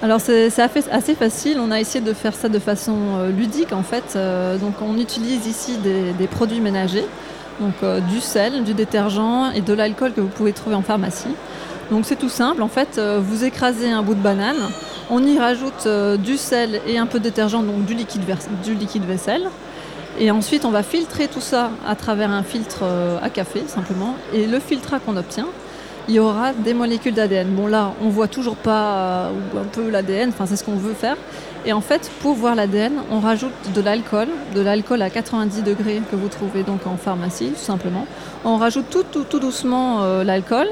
Alors 0.00 0.20
c'est 0.20 0.52
assez 0.60 1.14
facile, 1.16 1.58
on 1.60 1.72
a 1.72 1.80
essayé 1.80 2.04
de 2.04 2.12
faire 2.12 2.32
ça 2.32 2.48
de 2.48 2.60
façon 2.60 2.94
euh, 3.16 3.30
ludique 3.32 3.72
en 3.72 3.82
fait. 3.82 4.14
Euh, 4.14 4.56
donc 4.56 4.74
on 4.80 4.96
utilise 4.96 5.44
ici 5.46 5.76
des, 5.76 6.26
produits 6.28 6.60
ménagers, 6.60 7.04
donc 7.58 7.74
euh, 7.82 7.98
du 7.98 8.20
sel, 8.20 8.62
du 8.62 8.74
détergent 8.74 9.50
et 9.56 9.60
de 9.60 9.72
l'alcool 9.72 10.12
que 10.12 10.20
vous 10.20 10.28
pouvez 10.28 10.52
trouver 10.52 10.76
en 10.76 10.82
pharmacie. 10.82 11.34
Donc 11.90 12.04
c'est 12.04 12.16
tout 12.16 12.28
simple, 12.28 12.62
en 12.62 12.68
fait 12.68 13.00
vous 13.00 13.44
écrasez 13.44 13.90
un 13.90 14.02
bout 14.02 14.14
de 14.14 14.20
banane, 14.20 14.68
on 15.10 15.24
y 15.24 15.36
rajoute 15.36 15.88
du 16.18 16.36
sel 16.36 16.80
et 16.86 16.98
un 16.98 17.06
peu 17.06 17.18
de 17.18 17.24
détergent, 17.24 17.62
donc 17.62 17.84
du 17.84 17.94
liquide, 17.94 18.22
du 18.62 18.74
liquide 18.74 19.04
vaisselle. 19.04 19.48
Et 20.20 20.30
ensuite 20.30 20.64
on 20.64 20.70
va 20.70 20.82
filtrer 20.82 21.28
tout 21.28 21.40
ça 21.40 21.70
à 21.86 21.96
travers 21.96 22.30
un 22.30 22.42
filtre 22.42 22.84
à 23.22 23.30
café 23.30 23.62
simplement. 23.66 24.16
Et 24.34 24.46
le 24.46 24.60
filtrat 24.60 24.98
qu'on 25.00 25.16
obtient, 25.16 25.46
il 26.08 26.14
y 26.14 26.18
aura 26.18 26.52
des 26.52 26.72
molécules 26.72 27.14
d'ADN. 27.14 27.48
Bon 27.48 27.66
là, 27.66 27.92
on 28.02 28.08
voit 28.08 28.28
toujours 28.28 28.56
pas 28.56 28.94
euh, 28.96 29.30
un 29.60 29.64
peu 29.70 29.90
l'ADN, 29.90 30.30
enfin 30.30 30.46
c'est 30.46 30.56
ce 30.56 30.64
qu'on 30.64 30.76
veut 30.76 30.94
faire. 30.94 31.16
Et 31.66 31.72
en 31.72 31.82
fait, 31.82 32.10
pour 32.20 32.32
voir 32.32 32.54
l'ADN, 32.54 32.94
on 33.10 33.20
rajoute 33.20 33.52
de 33.74 33.80
l'alcool, 33.82 34.28
de 34.54 34.60
l'alcool 34.62 35.02
à 35.02 35.10
90 35.10 35.62
degrés 35.62 36.00
que 36.10 36.16
vous 36.16 36.28
trouvez 36.28 36.62
donc 36.62 36.86
en 36.86 36.96
pharmacie, 36.96 37.50
tout 37.50 37.64
simplement. 37.64 38.06
On 38.44 38.56
rajoute 38.56 38.86
tout, 38.90 39.02
tout, 39.02 39.24
tout 39.24 39.38
doucement 39.38 40.02
euh, 40.02 40.24
l'alcool. 40.24 40.68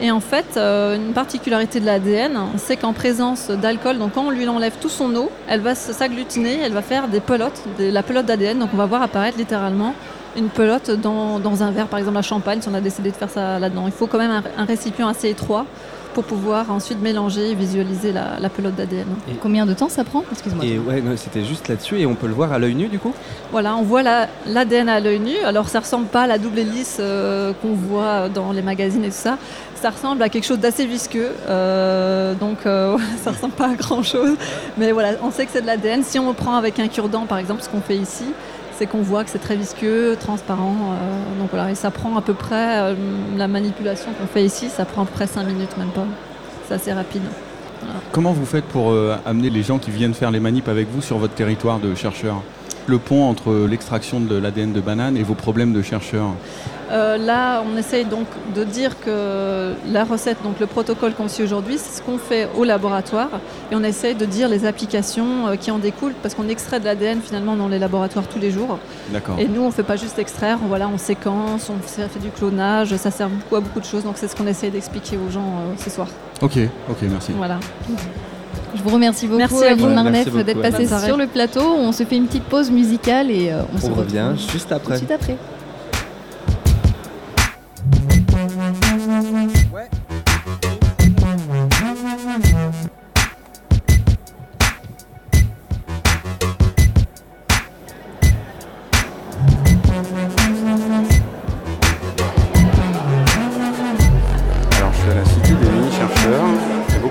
Et 0.00 0.10
en 0.10 0.20
fait, 0.20 0.56
euh, 0.56 0.96
une 0.96 1.12
particularité 1.12 1.80
de 1.80 1.86
l'ADN, 1.86 2.38
c'est 2.56 2.76
qu'en 2.76 2.92
présence 2.92 3.50
d'alcool, 3.50 3.98
donc 3.98 4.12
quand 4.14 4.26
on 4.26 4.30
lui 4.30 4.48
enlève 4.48 4.74
tout 4.80 4.88
son 4.88 5.14
eau, 5.16 5.30
elle 5.48 5.60
va 5.60 5.74
s'agglutiner, 5.74 6.60
elle 6.62 6.72
va 6.72 6.82
faire 6.82 7.08
des 7.08 7.20
pelotes, 7.20 7.60
la 7.78 8.02
pelote 8.02 8.24
d'ADN. 8.24 8.60
Donc 8.60 8.70
on 8.72 8.76
va 8.76 8.86
voir 8.86 9.02
apparaître 9.02 9.36
littéralement 9.36 9.94
une 10.38 10.48
pelote 10.48 10.90
dans, 10.90 11.38
dans 11.38 11.62
un 11.62 11.70
verre, 11.70 11.86
par 11.88 11.98
exemple 11.98 12.16
la 12.16 12.22
champagne, 12.22 12.60
si 12.62 12.68
on 12.68 12.74
a 12.74 12.80
décidé 12.80 13.10
de 13.10 13.16
faire 13.16 13.30
ça 13.30 13.58
là-dedans. 13.58 13.84
Il 13.86 13.92
faut 13.92 14.06
quand 14.06 14.18
même 14.18 14.30
un, 14.30 14.42
un 14.56 14.64
récipient 14.64 15.08
assez 15.08 15.28
étroit 15.28 15.66
pour 16.14 16.24
pouvoir 16.24 16.70
ensuite 16.72 17.00
mélanger 17.00 17.50
et 17.50 17.54
visualiser 17.54 18.12
la, 18.12 18.40
la 18.40 18.48
pelote 18.48 18.74
d'ADN. 18.74 19.06
Combien 19.40 19.66
de 19.66 19.74
temps 19.74 19.88
ça 19.88 20.02
prend? 20.04 20.24
Excuse-moi. 20.32 20.64
Et 20.64 20.78
ouais, 20.78 21.00
non, 21.00 21.12
c'était 21.16 21.44
juste 21.44 21.68
là-dessus 21.68 22.00
et 22.00 22.06
on 22.06 22.14
peut 22.14 22.26
le 22.26 22.32
voir 22.32 22.52
à 22.52 22.58
l'œil 22.58 22.74
nu 22.74 22.88
du 22.88 22.98
coup? 22.98 23.12
Voilà, 23.52 23.76
on 23.76 23.82
voit 23.82 24.02
la- 24.02 24.26
l'ADN 24.46 24.88
à 24.88 24.98
l'œil 25.00 25.20
nu. 25.20 25.36
Alors 25.44 25.68
ça 25.68 25.80
ressemble 25.80 26.06
pas 26.06 26.22
à 26.22 26.26
la 26.26 26.38
double 26.38 26.58
hélice 26.60 26.96
euh, 26.98 27.52
qu'on 27.62 27.74
voit 27.74 28.28
dans 28.28 28.50
les 28.52 28.62
magazines 28.62 29.04
et 29.04 29.08
tout 29.10 29.14
ça. 29.14 29.36
Ça 29.80 29.90
ressemble 29.90 30.20
à 30.22 30.28
quelque 30.28 30.46
chose 30.46 30.58
d'assez 30.58 30.86
visqueux. 30.86 31.30
Euh, 31.48 32.34
donc 32.34 32.58
euh, 32.66 32.96
ça 33.22 33.30
ressemble 33.30 33.52
pas 33.54 33.68
à 33.68 33.74
grand 33.74 34.02
chose. 34.02 34.32
Mais 34.76 34.90
voilà, 34.92 35.10
on 35.22 35.30
sait 35.30 35.44
que 35.46 35.52
c'est 35.52 35.62
de 35.62 35.66
l'ADN. 35.66 36.02
Si 36.02 36.18
on 36.18 36.28
le 36.28 36.34
prend 36.34 36.56
avec 36.56 36.80
un 36.80 36.88
cure-dent, 36.88 37.26
par 37.26 37.38
exemple, 37.38 37.62
ce 37.62 37.68
qu'on 37.68 37.80
fait 37.82 37.96
ici, 37.96 38.24
c'est 38.78 38.86
qu'on 38.86 39.02
voit 39.02 39.24
que 39.24 39.30
c'est 39.30 39.40
très 39.40 39.56
visqueux, 39.56 40.16
transparent. 40.20 40.92
euh, 40.92 41.40
donc 41.40 41.50
voilà, 41.50 41.72
et 41.72 41.74
ça 41.74 41.90
prend 41.90 42.16
à 42.16 42.22
peu 42.22 42.34
près, 42.34 42.80
euh, 42.80 42.94
la 43.36 43.48
manipulation 43.48 44.12
qu'on 44.12 44.26
fait 44.28 44.44
ici, 44.44 44.68
ça 44.68 44.84
prend 44.84 45.02
à 45.02 45.04
peu 45.04 45.12
près 45.12 45.26
5 45.26 45.44
minutes, 45.44 45.76
même 45.76 45.90
pas. 45.90 46.06
C'est 46.66 46.74
assez 46.74 46.92
rapide. 46.92 47.22
Comment 48.12 48.32
vous 48.32 48.46
faites 48.46 48.64
pour 48.64 48.90
euh, 48.90 49.16
amener 49.26 49.50
les 49.50 49.62
gens 49.62 49.78
qui 49.78 49.90
viennent 49.90 50.14
faire 50.14 50.30
les 50.30 50.40
manips 50.40 50.68
avec 50.68 50.88
vous 50.88 51.02
sur 51.02 51.18
votre 51.18 51.34
territoire 51.34 51.80
de 51.80 51.94
chercheurs? 51.94 52.42
Le 52.88 52.98
pont 52.98 53.28
entre 53.28 53.66
l'extraction 53.68 54.18
de 54.18 54.34
l'ADN 54.34 54.72
de 54.72 54.80
banane 54.80 55.16
et 55.18 55.22
vos 55.22 55.34
problèmes 55.34 55.72
de 55.74 55.82
chercheurs 55.82 56.32
Euh, 56.90 57.18
là, 57.18 57.62
on 57.70 57.76
essaye 57.76 58.06
donc 58.06 58.26
de 58.54 58.64
dire 58.64 58.98
que 59.00 59.74
la 59.92 60.04
recette, 60.04 60.38
donc 60.42 60.58
le 60.58 60.66
protocole 60.66 61.12
qu'on 61.12 61.28
suit 61.28 61.42
aujourd'hui, 61.42 61.76
c'est 61.76 61.98
ce 61.98 62.02
qu'on 62.02 62.16
fait 62.16 62.48
au 62.56 62.64
laboratoire 62.64 63.28
et 63.70 63.74
on 63.74 63.84
essaye 63.84 64.14
de 64.14 64.24
dire 64.24 64.48
les 64.48 64.64
applications 64.64 65.48
euh, 65.48 65.56
qui 65.56 65.70
en 65.70 65.78
découlent 65.78 66.14
parce 66.22 66.34
qu'on 66.34 66.48
extrait 66.48 66.80
de 66.80 66.86
l'ADN 66.86 67.20
finalement 67.20 67.56
dans 67.56 67.68
les 67.68 67.78
laboratoires 67.78 68.26
tous 68.26 68.38
les 68.38 68.50
jours. 68.50 68.78
D'accord. 69.10 69.36
Et 69.38 69.46
nous, 69.46 69.60
on 69.60 69.66
ne 69.66 69.72
fait 69.72 69.82
pas 69.82 69.96
juste 69.96 70.18
extraire, 70.18 70.58
voilà, 70.66 70.88
on 70.88 70.96
séquence, 70.96 71.68
on 71.68 71.78
fait 71.86 72.08
fait 72.08 72.20
du 72.20 72.30
clonage, 72.30 72.96
ça 72.96 73.10
sert 73.10 73.28
beaucoup 73.28 73.56
à 73.56 73.60
beaucoup 73.60 73.80
de 73.80 73.84
choses. 73.84 74.04
Donc 74.04 74.16
c'est 74.16 74.28
ce 74.28 74.34
qu'on 74.34 74.46
essaye 74.46 74.70
d'expliquer 74.70 75.18
aux 75.18 75.30
gens 75.30 75.40
euh, 75.40 75.74
ce 75.76 75.90
soir. 75.90 76.08
Ok, 76.40 76.58
ok, 76.88 76.98
merci. 77.02 77.32
Voilà. 77.36 77.60
Je 78.74 78.82
vous 78.82 78.90
remercie 78.90 79.26
beaucoup, 79.26 79.38
Merci 79.38 79.64
à 79.64 79.70
Aline 79.72 79.86
vous. 79.86 79.94
Marnef, 79.94 80.44
d'être 80.44 80.60
passée 80.60 80.86
sur 80.86 81.16
le 81.16 81.26
plateau. 81.26 81.62
On 81.62 81.92
se 81.92 82.04
fait 82.04 82.16
une 82.16 82.26
petite 82.26 82.44
pause 82.44 82.70
musicale 82.70 83.30
et 83.30 83.50
euh, 83.50 83.62
on, 83.74 83.78
se 83.78 83.86
retrouve 83.86 84.04
revient 84.04 84.32
juste 84.36 84.64
tout 84.64 84.68
de 84.68 84.74
après. 84.74 84.96
suite 84.98 85.10
après. 85.10 85.36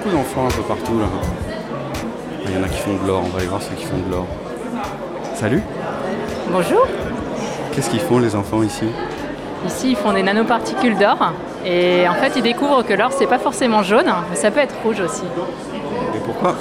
Beaucoup 0.07 0.17
d'enfants 0.17 0.45
un 0.45 0.51
peu 0.51 0.63
partout 0.63 0.99
là. 0.99 1.05
Il 2.45 2.53
y 2.53 2.57
en 2.57 2.63
a 2.63 2.69
qui 2.69 2.79
font 2.79 2.95
de 2.95 3.07
l'or, 3.07 3.23
on 3.25 3.29
va 3.29 3.39
aller 3.39 3.47
voir 3.47 3.61
ceux 3.61 3.75
qui 3.75 3.85
font 3.85 3.97
de 3.97 4.11
l'or. 4.11 4.25
Salut 5.35 5.61
Bonjour. 6.49 6.87
Qu'est-ce 7.73 7.89
qu'ils 7.89 7.99
font 7.99 8.19
les 8.19 8.35
enfants 8.35 8.63
ici? 8.63 8.85
Ici, 9.65 9.91
ils 9.91 9.95
font 9.95 10.13
des 10.13 10.23
nanoparticules 10.23 10.97
d'or. 10.97 11.17
Et 11.65 12.07
en 12.07 12.13
fait, 12.13 12.33
ils 12.37 12.41
découvrent 12.41 12.83
que 12.83 12.93
l'or, 12.93 13.11
c'est 13.11 13.27
pas 13.27 13.39
forcément 13.39 13.83
jaune, 13.83 14.11
mais 14.29 14.35
ça 14.35 14.49
peut 14.51 14.59
être 14.61 14.75
rouge 14.83 15.01
aussi. 15.01 15.23
Pourquoi 16.25 16.55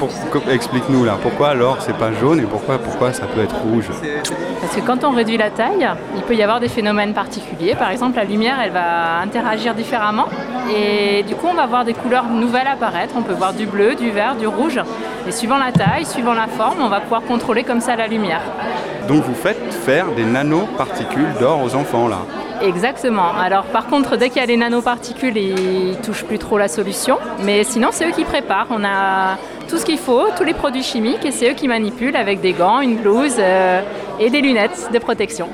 Explique-nous 0.53 1.05
là, 1.05 1.17
pourquoi 1.21 1.55
l'or 1.55 1.79
c'est 1.81 1.97
pas 1.97 2.13
jaune 2.13 2.41
et 2.41 2.45
pourquoi, 2.45 2.79
pourquoi 2.79 3.13
ça 3.13 3.27
peut 3.27 3.43
être 3.43 3.57
rouge 3.57 3.91
Parce 4.61 4.75
que 4.75 4.81
quand 4.81 5.05
on 5.05 5.11
réduit 5.11 5.37
la 5.37 5.51
taille, 5.51 5.89
il 6.15 6.23
peut 6.23 6.35
y 6.35 6.43
avoir 6.43 6.61
des 6.61 6.69
phénomènes 6.69 7.15
particuliers. 7.15 7.75
Par 7.75 7.91
exemple, 7.91 8.17
la 8.17 8.25
lumière, 8.25 8.59
elle 8.63 8.73
va 8.73 9.19
interagir 9.21 9.75
différemment. 9.75 10.27
Et 10.75 11.23
du 11.23 11.35
coup, 11.35 11.47
on 11.51 11.55
va 11.55 11.67
voir 11.67 11.85
des 11.85 11.95
couleurs 11.95 12.25
nouvelles 12.25 12.67
apparaître. 12.67 13.15
On 13.17 13.23
peut 13.23 13.35
voir 13.35 13.53
du 13.53 13.67
bleu, 13.67 13.95
du 13.95 14.11
vert, 14.11 14.37
du 14.37 14.47
rouge. 14.47 14.81
Et 15.27 15.33
suivant 15.33 15.59
la 15.59 15.73
taille, 15.73 16.05
suivant 16.05 16.35
la 16.35 16.47
forme, 16.47 16.79
on 16.81 16.89
va 16.89 17.01
pouvoir 17.01 17.23
contrôler 17.23 17.65
comme 17.65 17.81
ça 17.81 17.97
la 17.97 18.07
lumière. 18.07 18.43
Donc 19.09 19.23
vous 19.23 19.35
faites 19.35 19.73
faire 19.73 20.07
des 20.17 20.25
nanoparticules 20.25 21.35
d'or 21.39 21.63
aux 21.63 21.75
enfants 21.77 22.09
là. 22.09 22.19
Exactement. 22.63 23.33
Alors 23.39 23.65
par 23.65 23.87
contre, 23.87 24.17
dès 24.17 24.31
qu'il 24.31 24.41
y 24.41 24.43
a 24.43 24.47
les 24.47 24.57
nanoparticules, 24.57 25.37
ils 25.37 25.97
touchent 26.03 26.25
plus 26.25 26.39
trop 26.39 26.59
la 26.59 26.69
solution. 26.69 27.19
Mais 27.45 27.65
sinon, 27.65 27.89
c'est 27.93 28.09
eux 28.09 28.13
qui 28.13 28.25
préparent. 28.25 28.67
On 28.71 28.85
a 28.85 29.37
tout 29.69 29.79
ce 29.79 29.85
qu'il 29.85 29.99
faut, 29.99 30.25
tous 30.37 30.45
les 30.45 30.55
produits 30.55 30.83
chimiques, 30.83 31.25
et 31.25 31.31
c'est 31.31 31.51
eux 31.51 31.55
qui 31.55 31.69
manipulent 31.69 32.17
avec 32.17 32.41
des 32.41 32.53
gants, 32.53 32.81
une 32.81 32.97
blouse 32.97 33.37
euh, 33.39 33.81
et 34.19 34.31
des 34.31 34.41
lunettes 34.41 34.91
de 34.93 34.99
protection. 34.99 35.49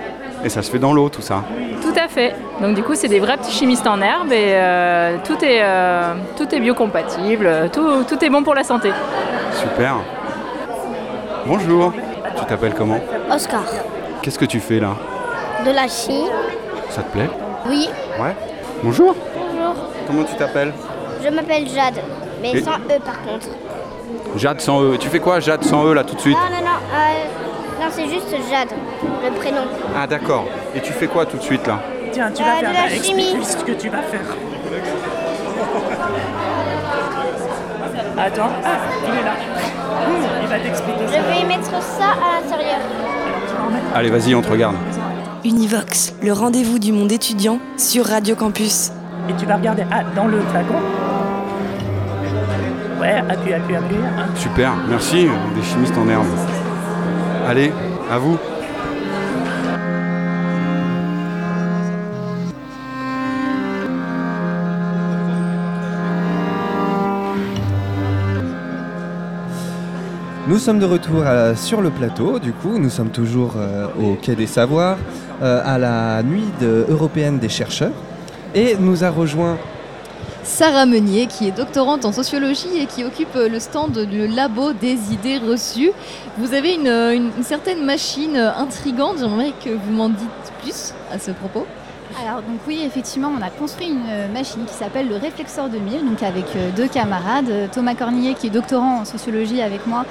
Et 0.44 0.48
ça 0.48 0.62
se 0.62 0.70
fait 0.70 0.78
dans 0.78 0.92
l'eau 0.92 1.08
tout 1.08 1.22
ça. 1.22 1.42
Tout 1.82 1.94
à 1.98 2.08
fait. 2.08 2.34
Donc 2.60 2.74
du 2.74 2.82
coup, 2.82 2.94
c'est 2.94 3.08
des 3.08 3.20
vrais 3.20 3.36
petits 3.36 3.52
chimistes 3.52 3.86
en 3.86 4.00
herbe 4.00 4.32
et 4.32 4.52
euh, 4.54 5.16
tout, 5.24 5.44
est, 5.44 5.60
euh, 5.62 6.14
tout 6.36 6.54
est 6.54 6.60
biocompatible, 6.60 7.70
tout, 7.72 8.04
tout 8.08 8.24
est 8.24 8.30
bon 8.30 8.42
pour 8.42 8.54
la 8.54 8.64
santé. 8.64 8.90
Super. 9.52 9.96
Bonjour. 11.46 11.92
Tu 12.36 12.44
t'appelles 12.46 12.74
comment 12.74 12.98
Oscar. 13.30 13.62
Qu'est-ce 14.22 14.38
que 14.38 14.44
tu 14.44 14.60
fais 14.60 14.78
là 14.80 14.94
De 15.64 15.70
la 15.70 15.88
chimie 15.88 16.28
Ça 16.90 17.02
te 17.02 17.10
plaît 17.12 17.28
Oui. 17.66 17.88
Ouais. 18.20 18.34
Bonjour. 18.82 19.14
Bonjour. 19.36 19.74
Comment 20.06 20.24
tu 20.24 20.34
t'appelles 20.36 20.72
Je 21.24 21.28
m'appelle 21.28 21.68
Jade, 21.68 22.00
mais 22.40 22.52
Et- 22.52 22.62
sans 22.62 22.72
E 22.72 22.98
par 23.04 23.20
contre. 23.22 23.46
Jade 24.36 24.60
sans 24.60 24.82
E. 24.82 24.96
Tu 24.98 25.08
fais 25.08 25.20
quoi 25.20 25.40
Jade 25.40 25.64
sans 25.64 25.84
E 25.86 25.92
là 25.94 26.04
tout 26.04 26.14
de 26.14 26.20
suite 26.20 26.36
Non, 26.36 26.56
non, 26.56 26.64
non. 26.64 26.78
euh, 26.94 27.80
non, 27.84 27.86
c'est 27.90 28.08
juste 28.08 28.30
Jade, 28.50 28.68
le 29.24 29.30
prénom. 29.38 29.62
Ah 29.96 30.06
d'accord. 30.06 30.46
Et 30.74 30.80
tu 30.80 30.92
fais 30.92 31.06
quoi 31.06 31.26
tout 31.26 31.36
de 31.36 31.42
suite 31.42 31.66
là 31.66 31.78
Tiens, 32.12 32.30
tu 32.34 32.42
Euh, 32.42 32.46
vas 32.46 32.54
de 32.60 32.66
faire 32.66 32.72
la 32.84 32.94
là, 32.96 33.02
chimie. 33.02 33.36
ce 33.44 33.56
que 33.56 33.72
tu 33.72 33.88
vas 33.88 34.02
faire. 34.02 34.20
Attends, 38.18 38.50
ah, 38.64 38.68
il 39.08 39.18
est 39.18 39.24
là. 39.24 39.32
Il 40.41 40.41
va 40.52 40.58
t'expliquer 40.58 41.06
Je 41.06 41.12
vais 41.34 41.40
y 41.40 41.44
mettre 41.46 41.82
ça 41.82 42.12
à 42.12 42.40
l'intérieur. 42.40 42.78
Allez 43.94 44.10
vas-y, 44.10 44.34
on 44.34 44.42
te 44.42 44.50
regarde. 44.50 44.76
Univox, 45.44 46.14
le 46.22 46.32
rendez-vous 46.32 46.78
du 46.78 46.92
monde 46.92 47.10
étudiant 47.10 47.58
sur 47.76 48.06
Radio 48.06 48.36
Campus. 48.36 48.90
Et 49.28 49.34
tu 49.34 49.46
vas 49.46 49.56
regarder 49.56 49.84
ah, 49.90 50.02
dans 50.14 50.26
le 50.26 50.40
flacon. 50.40 50.74
Ouais, 53.00 53.14
appuie, 53.28 53.54
appuie, 53.54 53.76
appuie. 53.76 53.96
hein. 53.96 54.26
Super, 54.36 54.72
merci, 54.88 55.26
des 55.56 55.62
chimistes 55.62 55.96
en 55.98 56.08
herbe. 56.08 56.26
Allez, 57.48 57.72
à 58.10 58.18
vous. 58.18 58.38
Nous 70.52 70.58
sommes 70.58 70.78
de 70.80 70.84
retour 70.84 71.24
à- 71.24 71.56
sur 71.56 71.80
le 71.80 71.88
plateau, 71.88 72.38
du 72.38 72.52
coup, 72.52 72.76
nous 72.76 72.90
sommes 72.90 73.08
toujours 73.08 73.54
euh, 73.56 73.86
au 73.98 74.16
Quai 74.16 74.34
des 74.36 74.46
Savoirs, 74.46 74.98
euh, 75.42 75.62
à 75.64 75.78
la 75.78 76.22
nuit 76.22 76.44
européenne 76.90 77.38
des 77.38 77.48
chercheurs, 77.48 77.94
et 78.54 78.76
nous 78.78 79.02
a 79.02 79.08
rejoint 79.08 79.56
Sarah 80.44 80.84
Meunier, 80.84 81.26
qui 81.26 81.48
est 81.48 81.52
doctorante 81.56 82.04
en 82.04 82.12
sociologie 82.12 82.76
et 82.78 82.84
qui 82.84 83.02
occupe 83.02 83.34
euh, 83.34 83.48
le 83.48 83.60
stand 83.60 83.96
Le 84.12 84.26
Labo 84.26 84.74
des 84.74 84.98
idées 85.10 85.38
reçues. 85.38 85.90
Vous 86.36 86.52
avez 86.52 86.74
une, 86.74 86.86
euh, 86.86 87.14
une- 87.14 87.30
certaine 87.42 87.82
machine 87.86 88.36
euh, 88.36 88.52
intrigante, 88.54 89.16
j'aimerais 89.20 89.52
que 89.64 89.70
vous 89.70 89.90
m'en 89.92 90.10
dites 90.10 90.52
plus 90.62 90.92
à 91.10 91.18
ce 91.18 91.30
propos. 91.30 91.64
Alors 92.22 92.42
donc 92.42 92.60
oui, 92.68 92.82
effectivement, 92.86 93.32
on 93.36 93.42
a 93.42 93.50
construit 93.50 93.88
une 93.88 94.06
euh, 94.08 94.28
machine 94.32 94.64
qui 94.64 94.74
s'appelle 94.74 95.08
le 95.08 95.16
réflexeur 95.16 95.68
2000, 95.68 96.04
donc 96.04 96.22
avec 96.22 96.44
euh, 96.54 96.70
deux 96.70 96.86
camarades, 96.86 97.50
euh, 97.50 97.66
Thomas 97.72 97.96
Cornillet 97.96 98.34
qui 98.34 98.46
est 98.46 98.50
doctorant 98.50 99.00
en 99.00 99.04
sociologie 99.04 99.60
avec 99.60 99.88
moi 99.88 100.04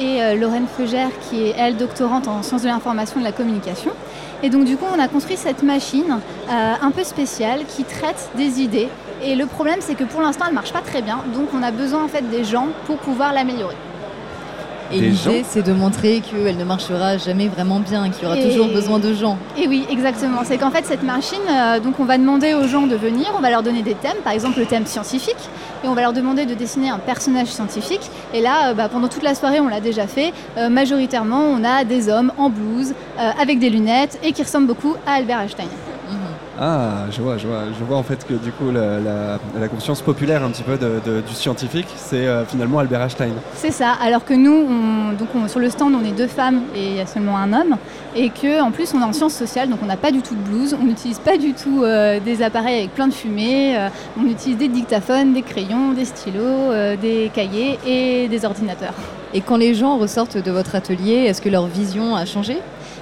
et 0.00 0.36
Lorraine 0.36 0.68
Feugère 0.68 1.10
qui 1.28 1.42
est 1.42 1.54
elle 1.58 1.76
doctorante 1.76 2.28
en 2.28 2.44
sciences 2.44 2.62
de 2.62 2.68
l'information 2.68 3.16
et 3.16 3.18
de 3.18 3.24
la 3.24 3.32
communication. 3.32 3.90
Et 4.44 4.48
donc 4.48 4.64
du 4.64 4.76
coup, 4.76 4.84
on 4.96 5.00
a 5.00 5.08
construit 5.08 5.36
cette 5.36 5.64
machine 5.64 6.20
un 6.48 6.90
peu 6.92 7.02
spéciale 7.02 7.64
qui 7.66 7.82
traite 7.82 8.30
des 8.36 8.60
idées. 8.60 8.88
Et 9.24 9.34
le 9.34 9.46
problème, 9.46 9.78
c'est 9.80 9.96
que 9.96 10.04
pour 10.04 10.20
l'instant, 10.20 10.44
elle 10.46 10.54
marche 10.54 10.72
pas 10.72 10.82
très 10.82 11.02
bien, 11.02 11.18
donc 11.34 11.48
on 11.52 11.64
a 11.64 11.72
besoin 11.72 12.04
en 12.04 12.08
fait 12.08 12.30
des 12.30 12.44
gens 12.44 12.68
pour 12.86 12.98
pouvoir 12.98 13.32
l'améliorer. 13.32 13.74
Et 14.90 15.00
l'idée, 15.00 15.44
c'est 15.48 15.62
de 15.62 15.72
montrer 15.72 16.20
qu'elle 16.20 16.56
ne 16.56 16.64
marchera 16.64 17.18
jamais 17.18 17.48
vraiment 17.48 17.78
bien, 17.80 18.08
qu'il 18.10 18.22
y 18.22 18.26
aura 18.26 18.38
Et- 18.38 18.48
toujours 18.48 18.68
besoin 18.68 18.98
de 18.98 19.12
gens. 19.12 19.36
Et 19.56 19.68
oui, 19.68 19.84
exactement. 19.90 20.40
C'est 20.44 20.56
qu'en 20.58 20.70
fait, 20.70 20.84
cette 20.86 21.02
machine, 21.02 21.38
euh, 21.50 21.78
donc 21.80 22.00
on 22.00 22.04
va 22.04 22.16
demander 22.16 22.54
aux 22.54 22.66
gens 22.66 22.86
de 22.86 22.96
venir, 22.96 23.26
on 23.36 23.40
va 23.40 23.50
leur 23.50 23.62
donner 23.62 23.82
des 23.82 23.94
thèmes, 23.94 24.16
par 24.24 24.32
exemple 24.32 24.58
le 24.58 24.66
thème 24.66 24.86
scientifique, 24.86 25.36
et 25.84 25.88
on 25.88 25.94
va 25.94 26.02
leur 26.02 26.12
demander 26.12 26.46
de 26.46 26.54
dessiner 26.54 26.88
un 26.90 26.98
personnage 26.98 27.48
scientifique. 27.48 28.10
Et 28.32 28.40
là, 28.40 28.70
euh, 28.70 28.74
bah, 28.74 28.88
pendant 28.88 29.08
toute 29.08 29.22
la 29.22 29.34
soirée, 29.34 29.60
on 29.60 29.68
l'a 29.68 29.80
déjà 29.80 30.06
fait. 30.06 30.32
Euh, 30.56 30.68
majoritairement, 30.68 31.42
on 31.42 31.64
a 31.64 31.84
des 31.84 32.08
hommes 32.08 32.32
en 32.38 32.48
blouse, 32.48 32.94
euh, 33.18 33.30
avec 33.40 33.58
des 33.58 33.70
lunettes, 33.70 34.18
et 34.22 34.32
qui 34.32 34.42
ressemblent 34.42 34.66
beaucoup 34.68 34.94
à 35.06 35.12
Albert 35.14 35.40
Einstein. 35.40 35.66
Ah, 36.60 37.04
je 37.12 37.22
vois, 37.22 37.38
je 37.38 37.46
vois, 37.46 37.60
je 37.78 37.84
vois 37.84 37.96
en 37.98 38.02
fait 38.02 38.26
que 38.26 38.34
du 38.34 38.50
coup 38.50 38.72
la, 38.72 38.98
la- 38.98 39.38
la 39.60 39.68
conscience 39.68 40.02
populaire 40.02 40.42
un 40.42 40.50
petit 40.50 40.64
peu 40.64 40.76
de- 40.76 41.00
de- 41.06 41.20
du 41.20 41.32
scientifique, 41.32 41.86
c'est 41.94 42.26
euh, 42.26 42.44
finalement 42.44 42.80
Albert 42.80 43.00
Einstein. 43.02 43.32
C'est 43.54 43.70
ça, 43.70 43.92
alors 44.02 44.24
que 44.24 44.34
nous, 44.34 44.66
on- 44.68 45.12
donc 45.12 45.28
on- 45.36 45.46
sur 45.46 45.60
le 45.60 45.70
stand, 45.70 45.94
on 45.94 46.04
est 46.04 46.10
deux 46.10 46.26
femmes 46.26 46.62
et 46.74 46.84
il 46.88 46.96
y 46.96 47.00
a 47.00 47.06
seulement 47.06 47.36
un 47.38 47.52
homme, 47.52 47.76
et 48.16 48.30
que 48.30 48.60
en 48.60 48.72
plus 48.72 48.92
on 48.92 49.00
est 49.00 49.04
en 49.04 49.12
sciences 49.12 49.34
sociales, 49.34 49.68
donc 49.70 49.78
on 49.84 49.86
n'a 49.86 49.96
pas 49.96 50.10
du 50.10 50.20
tout 50.20 50.34
de 50.34 50.40
blouse, 50.40 50.76
on 50.80 50.84
n'utilise 50.84 51.20
pas 51.20 51.36
du 51.36 51.52
tout 51.52 51.84
euh, 51.84 52.18
des 52.18 52.42
appareils 52.42 52.78
avec 52.78 52.92
plein 52.94 53.06
de 53.06 53.14
fumée, 53.14 53.78
euh, 53.78 53.88
on 54.20 54.26
utilise 54.26 54.58
des 54.58 54.68
dictaphones, 54.68 55.34
des 55.34 55.42
crayons, 55.42 55.92
des 55.92 56.06
stylos, 56.06 56.40
euh, 56.42 56.96
des 56.96 57.30
cahiers 57.32 57.78
et 57.86 58.26
des 58.26 58.44
ordinateurs. 58.44 58.94
Et 59.32 59.42
quand 59.42 59.58
les 59.58 59.74
gens 59.74 59.96
ressortent 59.96 60.38
de 60.38 60.50
votre 60.50 60.74
atelier, 60.74 61.24
est-ce 61.28 61.40
que 61.40 61.50
leur 61.50 61.66
vision 61.66 62.16
a 62.16 62.24
changé? 62.24 62.58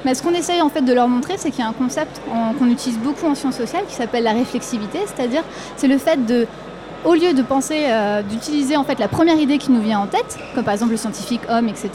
Mais 0.07 0.15
ce 0.15 0.23
qu'on 0.23 0.35
essaye 0.35 0.63
en 0.63 0.69
fait 0.69 0.83
de 0.83 0.93
leur 0.93 1.09
montrer, 1.09 1.35
c'est 1.37 1.51
qu'il 1.51 1.65
y 1.65 1.67
a 1.67 1.69
un 1.69 1.73
concept 1.73 2.21
qu'on 2.61 2.71
utilise 2.71 2.97
beaucoup 2.97 3.27
en 3.27 3.35
sciences 3.35 3.57
sociales 3.57 3.83
qui 3.89 3.95
s'appelle 3.97 4.23
la 4.23 4.35
réflexivité, 4.35 5.01
c'est-à-dire 5.05 5.43
c'est 5.77 5.89
le 5.89 5.99
fait 5.99 6.25
de 6.25 6.47
au 7.05 7.15
lieu 7.15 7.35
de 7.35 7.43
penser, 7.43 7.87
euh, 7.89 8.23
d'utiliser 8.23 8.77
en 8.77 8.85
fait 8.85 9.01
la 9.01 9.09
première 9.09 9.37
idée 9.37 9.59
qui 9.59 9.73
nous 9.73 9.81
vient 9.81 9.99
en 9.99 10.07
tête, 10.07 10.39
comme 10.55 10.63
par 10.63 10.75
exemple 10.75 10.93
le 10.93 10.97
scientifique 10.97 11.41
homme, 11.49 11.69
etc. 11.69 11.91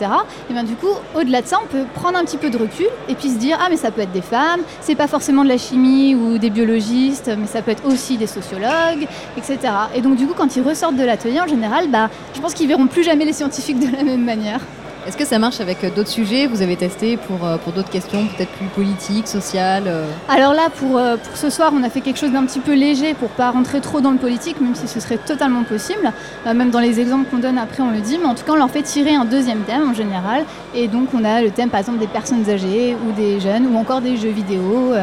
Et 0.50 0.54
bien 0.54 0.66
du 0.66 0.76
coup, 0.76 0.92
au-delà 1.16 1.42
de 1.42 1.48
ça, 1.48 1.60
on 1.64 1.68
peut 1.68 1.86
prendre 1.94 2.18
un 2.18 2.26
petit 2.26 2.36
peu 2.36 2.50
de 2.50 2.58
recul 2.58 2.88
et 3.08 3.16
puis 3.16 3.30
se 3.30 3.38
dire 3.38 3.58
ah 3.62 3.68
mais 3.70 3.78
ça 3.78 3.92
peut 3.92 4.02
être 4.02 4.12
des 4.12 4.22
femmes, 4.22 4.60
c'est 4.82 4.96
pas 4.96 5.08
forcément 5.08 5.46
de 5.46 5.50
la 5.50 5.58
chimie 5.58 6.14
ou 6.14 6.38
des 6.38 6.50
biologistes, 6.50 7.32
mais 7.40 7.48
ça 7.48 7.62
peut 7.62 7.72
être 7.72 7.86
aussi 7.86 8.18
des 8.18 8.28
sociologues, 8.28 9.08
etc. 9.38 9.58
Et 9.96 10.02
donc 10.02 10.18
du 10.18 10.28
coup, 10.28 10.34
quand 10.36 10.54
ils 10.58 10.64
ressortent 10.64 10.98
de 10.98 11.06
l'atelier, 11.06 11.40
en 11.40 11.48
général, 11.48 11.88
bah, 11.88 12.10
je 12.34 12.42
pense 12.42 12.54
qu'ils 12.54 12.68
verront 12.68 12.88
plus 12.88 13.04
jamais 13.04 13.24
les 13.24 13.34
scientifiques 13.34 13.80
de 13.80 13.96
la 13.96 14.04
même 14.04 14.26
manière. 14.26 14.60
Est-ce 15.08 15.18
que 15.18 15.26
ça 15.26 15.40
marche 15.40 15.60
avec 15.62 15.84
euh, 15.84 15.90
d'autres 15.90 16.10
sujets 16.10 16.46
Vous 16.46 16.62
avez 16.62 16.76
testé 16.76 17.18
pour, 17.18 17.44
euh, 17.44 17.58
pour 17.58 17.74
d'autres 17.74 17.90
questions, 17.90 18.28
peut-être 18.28 18.52
plus 18.52 18.68
politiques, 18.68 19.28
sociales 19.28 19.86
euh 19.88 20.06
Alors 20.30 20.54
là, 20.54 20.70
pour, 20.70 21.02
ce 21.34 21.50
soir, 21.50 21.72
on 21.76 21.84
a 21.84 21.90
fait 21.90 22.02
quelque 22.02 22.20
chose 22.20 22.32
d'un 22.32 22.46
petit 22.46 22.60
peu 22.60 22.76
léger 22.76 23.16
pour 23.16 23.30
pas 23.30 23.50
rentrer 23.50 23.82
trop 23.82 24.00
dans 24.00 24.12
le 24.12 24.18
politique, 24.18 24.62
même 24.62 24.76
si 24.76 24.88
ce 24.88 25.00
serait 25.00 25.18
totalement 25.18 25.64
possible. 25.64 26.12
Même 26.46 26.70
dans 26.70 26.80
les 26.80 27.00
exemples 27.00 27.30
qu'on 27.30 27.40
donne 27.40 27.58
après, 27.58 27.82
on 27.82 27.92
le 27.92 28.00
dit. 28.00 28.20
Mais 28.20 28.28
en 28.28 28.36
tout 28.36 28.44
cas, 28.44 28.52
on 28.54 28.58
leur 28.58 28.70
fait 28.70 28.84
tirer 28.84 29.16
un 29.16 29.26
deuxième 29.26 29.62
thème 29.62 29.90
en 29.90 29.94
général. 29.94 30.46
Et 30.76 30.88
donc, 30.88 31.10
on 31.14 31.24
a 31.24 31.42
le 31.42 31.50
thème, 31.50 31.70
par 31.70 31.80
exemple, 31.80 32.00
des 32.00 32.08
personnes 32.08 32.48
âgées 32.50 32.96
ou 33.08 33.12
des 33.12 33.40
jeunes 33.40 33.68
ou 33.68 33.78
encore 33.78 34.02
des 34.02 34.18
jeux 34.18 34.30
vidéo. 34.30 34.94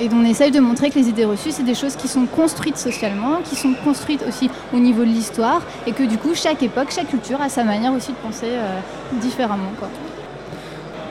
Et 0.00 0.08
on 0.12 0.24
essaye 0.24 0.50
de 0.50 0.60
montrer 0.60 0.90
que 0.90 0.98
les 0.98 1.08
idées 1.08 1.24
reçues, 1.24 1.50
c'est 1.50 1.62
des 1.62 1.74
choses 1.74 1.94
qui 1.96 2.08
sont 2.08 2.24
construites 2.26 2.78
socialement, 2.78 3.40
qui 3.44 3.54
sont 3.54 3.74
construites 3.84 4.24
aussi 4.26 4.50
au 4.72 4.78
niveau 4.78 5.02
de 5.02 5.10
l'histoire, 5.10 5.60
et 5.86 5.92
que 5.92 6.02
du 6.04 6.16
coup, 6.16 6.34
chaque 6.34 6.62
époque, 6.62 6.88
chaque 6.90 7.08
culture 7.08 7.40
a 7.42 7.48
sa 7.48 7.64
manière 7.64 7.92
aussi 7.92 8.12
de 8.12 8.16
penser 8.16 8.48
euh, 8.48 8.80
différemment. 9.20 9.70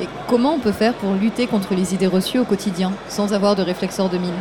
Et 0.02 0.08
comment 0.28 0.56
on 0.56 0.60
peut 0.60 0.72
faire 0.72 0.94
pour 0.94 1.14
lutter 1.14 1.48
contre 1.48 1.76
les 1.76 1.94
idées 1.94 2.08
reçues 2.08 2.40
au 2.40 2.46
quotidien, 2.46 2.92
sans 3.10 3.34
avoir 3.34 3.56
de 3.56 3.62
réflexeur 3.62 4.10
2000 4.10 4.32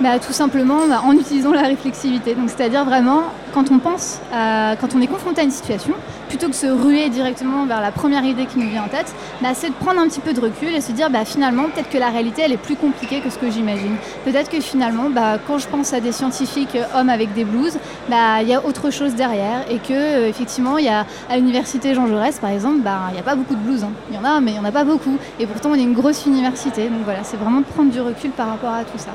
Bah, 0.00 0.18
tout 0.18 0.32
simplement 0.32 0.86
bah, 0.88 1.02
en 1.04 1.12
utilisant 1.12 1.52
la 1.52 1.62
réflexivité. 1.62 2.36
C'est-à-dire 2.48 2.84
vraiment, 2.84 3.22
quand 3.54 3.70
on 3.70 3.78
pense, 3.78 4.20
quand 4.32 4.94
on 4.96 5.00
est 5.00 5.06
confronté 5.06 5.42
à 5.42 5.44
une 5.44 5.50
situation, 5.50 5.94
plutôt 6.28 6.48
que 6.48 6.54
se 6.54 6.66
ruer 6.66 7.10
directement 7.10 7.66
vers 7.66 7.80
la 7.82 7.90
première 7.92 8.24
idée 8.24 8.46
qui 8.46 8.58
nous 8.58 8.68
vient 8.70 8.84
en 8.84 8.88
tête, 8.88 9.14
bah, 9.42 9.50
c'est 9.54 9.68
de 9.68 9.74
prendre 9.74 10.00
un 10.00 10.08
petit 10.08 10.20
peu 10.20 10.32
de 10.32 10.40
recul 10.40 10.74
et 10.74 10.80
se 10.80 10.92
dire 10.92 11.10
bah, 11.10 11.24
finalement, 11.24 11.64
peut-être 11.64 11.90
que 11.90 11.98
la 11.98 12.08
réalité, 12.08 12.42
elle 12.44 12.52
est 12.52 12.56
plus 12.56 12.74
compliquée 12.76 13.20
que 13.20 13.30
ce 13.30 13.38
que 13.38 13.50
j'imagine. 13.50 13.96
Peut-être 14.24 14.50
que 14.50 14.60
finalement, 14.60 15.04
quand 15.46 15.58
je 15.58 15.68
pense 15.68 15.92
à 15.92 16.00
des 16.00 16.12
scientifiques 16.12 16.74
euh, 16.74 16.84
hommes 16.98 17.10
avec 17.10 17.34
des 17.34 17.44
blouses, 17.44 17.76
il 18.08 18.48
y 18.48 18.54
a 18.54 18.64
autre 18.64 18.90
chose 18.90 19.14
derrière 19.14 19.64
et 19.70 19.76
que 19.78 19.92
euh, 19.92 20.28
effectivement, 20.28 20.78
y 20.78 20.88
a 20.88 21.04
à 21.30 21.36
l'université 21.36 21.94
Jean 21.94 22.06
Jaurès, 22.06 22.38
par 22.38 22.50
exemple, 22.50 22.78
il 23.10 23.14
n'y 23.14 23.20
a 23.20 23.22
pas 23.22 23.34
beaucoup 23.34 23.54
de 23.54 23.60
blouses. 23.60 23.84
hein. 23.84 23.90
Il 24.10 24.16
y 24.16 24.18
en 24.18 24.24
a, 24.24 24.40
mais 24.40 24.52
il 24.52 24.54
n'y 24.54 24.60
en 24.60 24.64
a 24.64 24.72
pas 24.72 24.84
beaucoup. 24.84 25.16
Et 25.38 25.46
pourtant, 25.46 25.70
on 25.72 25.74
est 25.74 25.82
une 25.82 25.92
grosse 25.94 26.24
université. 26.26 26.84
Donc 26.88 27.00
voilà, 27.04 27.20
c'est 27.24 27.36
vraiment 27.36 27.60
de 27.60 27.66
prendre 27.66 27.90
du 27.90 28.00
recul 28.00 28.30
par 28.30 28.48
rapport 28.48 28.72
à 28.72 28.84
tout 28.84 28.98
ça. 28.98 29.10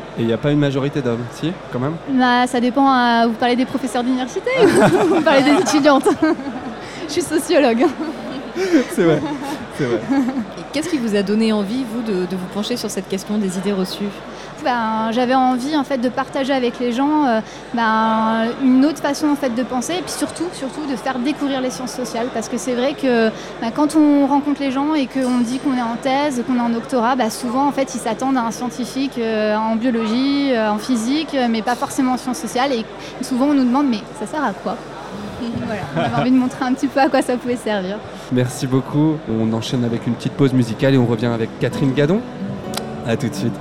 Majorité 0.68 1.02
d'hommes, 1.02 1.24
si, 1.32 1.52
quand 1.72 1.80
même 1.80 1.96
Bah, 2.12 2.46
ça 2.48 2.60
dépend. 2.60 2.88
euh, 2.92 3.28
vous 3.28 3.34
parlez 3.34 3.56
des 3.56 3.66
professeurs 3.66 4.04
d'université 4.04 4.50
ou 4.62 4.68
vous 5.16 5.22
parlez 5.22 5.44
des 5.44 5.62
étudiantes 5.62 6.08
Je 7.08 7.14
suis 7.14 7.22
sociologue. 7.22 7.86
C'est 8.96 9.04
vrai, 9.04 9.22
c'est 9.78 9.84
vrai. 9.86 10.00
Et 10.58 10.62
qu'est-ce 10.74 10.90
qui 10.90 10.98
vous 10.98 11.16
a 11.16 11.22
donné 11.22 11.54
envie, 11.54 11.86
vous, 11.94 12.02
de, 12.02 12.22
de 12.26 12.36
vous 12.36 12.48
pencher 12.56 12.76
sur 12.76 12.90
cette 12.90 13.08
question 13.08 13.38
des 13.38 13.56
idées 13.60 13.72
reçues? 13.72 14.10
Ben, 14.64 15.12
j'avais 15.12 15.36
envie 15.36 15.76
en 15.76 15.84
fait 15.84 15.98
de 15.98 16.10
partager 16.10 16.54
avec 16.54 16.80
les 16.80 16.92
gens 16.92 17.26
euh, 17.26 17.40
ben, 17.74 18.48
une 18.62 18.86
autre 18.86 19.00
façon 19.00 19.30
en 19.30 19.36
fait 19.36 19.54
de 19.54 19.64
penser, 19.64 19.94
et 19.94 20.02
puis 20.02 20.12
surtout, 20.12 20.46
surtout 20.54 20.86
de 20.90 20.96
faire 20.96 21.20
découvrir 21.20 21.62
les 21.62 21.70
sciences 21.70 21.94
sociales, 21.94 22.28
parce 22.34 22.50
que 22.50 22.58
c'est 22.58 22.74
vrai 22.74 22.94
que 22.94 23.30
ben, 23.62 23.72
quand 23.76 23.96
on 23.96 24.28
rencontre 24.28 24.62
les 24.62 24.72
gens 24.72 24.94
et 24.94 25.08
qu'on 25.08 25.40
dit 25.40 25.60
qu'on 25.60 25.76
est 25.76 25.82
en 25.82 25.96
thèse, 26.02 26.44
qu'on 26.48 26.58
est 26.58 26.62
en 26.62 26.70
doctorat, 26.70 27.16
ben, 27.16 27.30
souvent 27.30 27.68
en 27.68 27.72
fait 27.72 27.94
ils 27.96 28.00
s'attendent 28.00 28.38
à 28.38 28.42
un 28.42 28.52
scientifique 28.52 29.18
euh, 29.18 29.56
en 29.56 29.76
biologie, 29.76 30.54
euh, 30.54 30.72
en 30.72 30.78
physique, 30.78 31.36
mais 31.50 31.62
pas 31.62 31.76
forcément 31.76 32.14
en 32.14 32.18
sciences 32.18 32.40
sociales, 32.40 32.72
et 32.74 32.86
souvent 33.24 33.48
on 33.48 33.54
nous 33.54 33.66
demande 33.66 33.88
mais 33.88 34.00
ça 34.20 34.26
sert 34.26 34.44
à 34.44 34.54
quoi? 34.54 34.76
Voilà, 35.66 35.82
j'avais 35.96 36.22
envie 36.22 36.32
de 36.32 36.38
montrer 36.38 36.66
un 36.66 36.74
petit 36.74 36.88
peu 36.88 37.00
à 37.00 37.10
quoi 37.10 37.22
ça 37.22 37.36
pouvait 37.38 37.56
servir. 37.56 37.98
Merci 38.32 38.68
beaucoup. 38.68 39.18
On 39.30 39.52
enchaîne 39.54 39.84
avec 39.84 40.08
une 40.08 40.14
petite 40.14 40.34
pause 40.34 40.54
musicale 40.54 40.96
et 40.96 40.98
on 40.98 41.06
revient 41.06 41.28
avec 41.28 41.60
Catherine 41.60 41.94
Gadon. 41.94 42.22
A 43.08 43.16
tout 43.16 43.30
de 43.30 43.36
suite. 43.36 43.54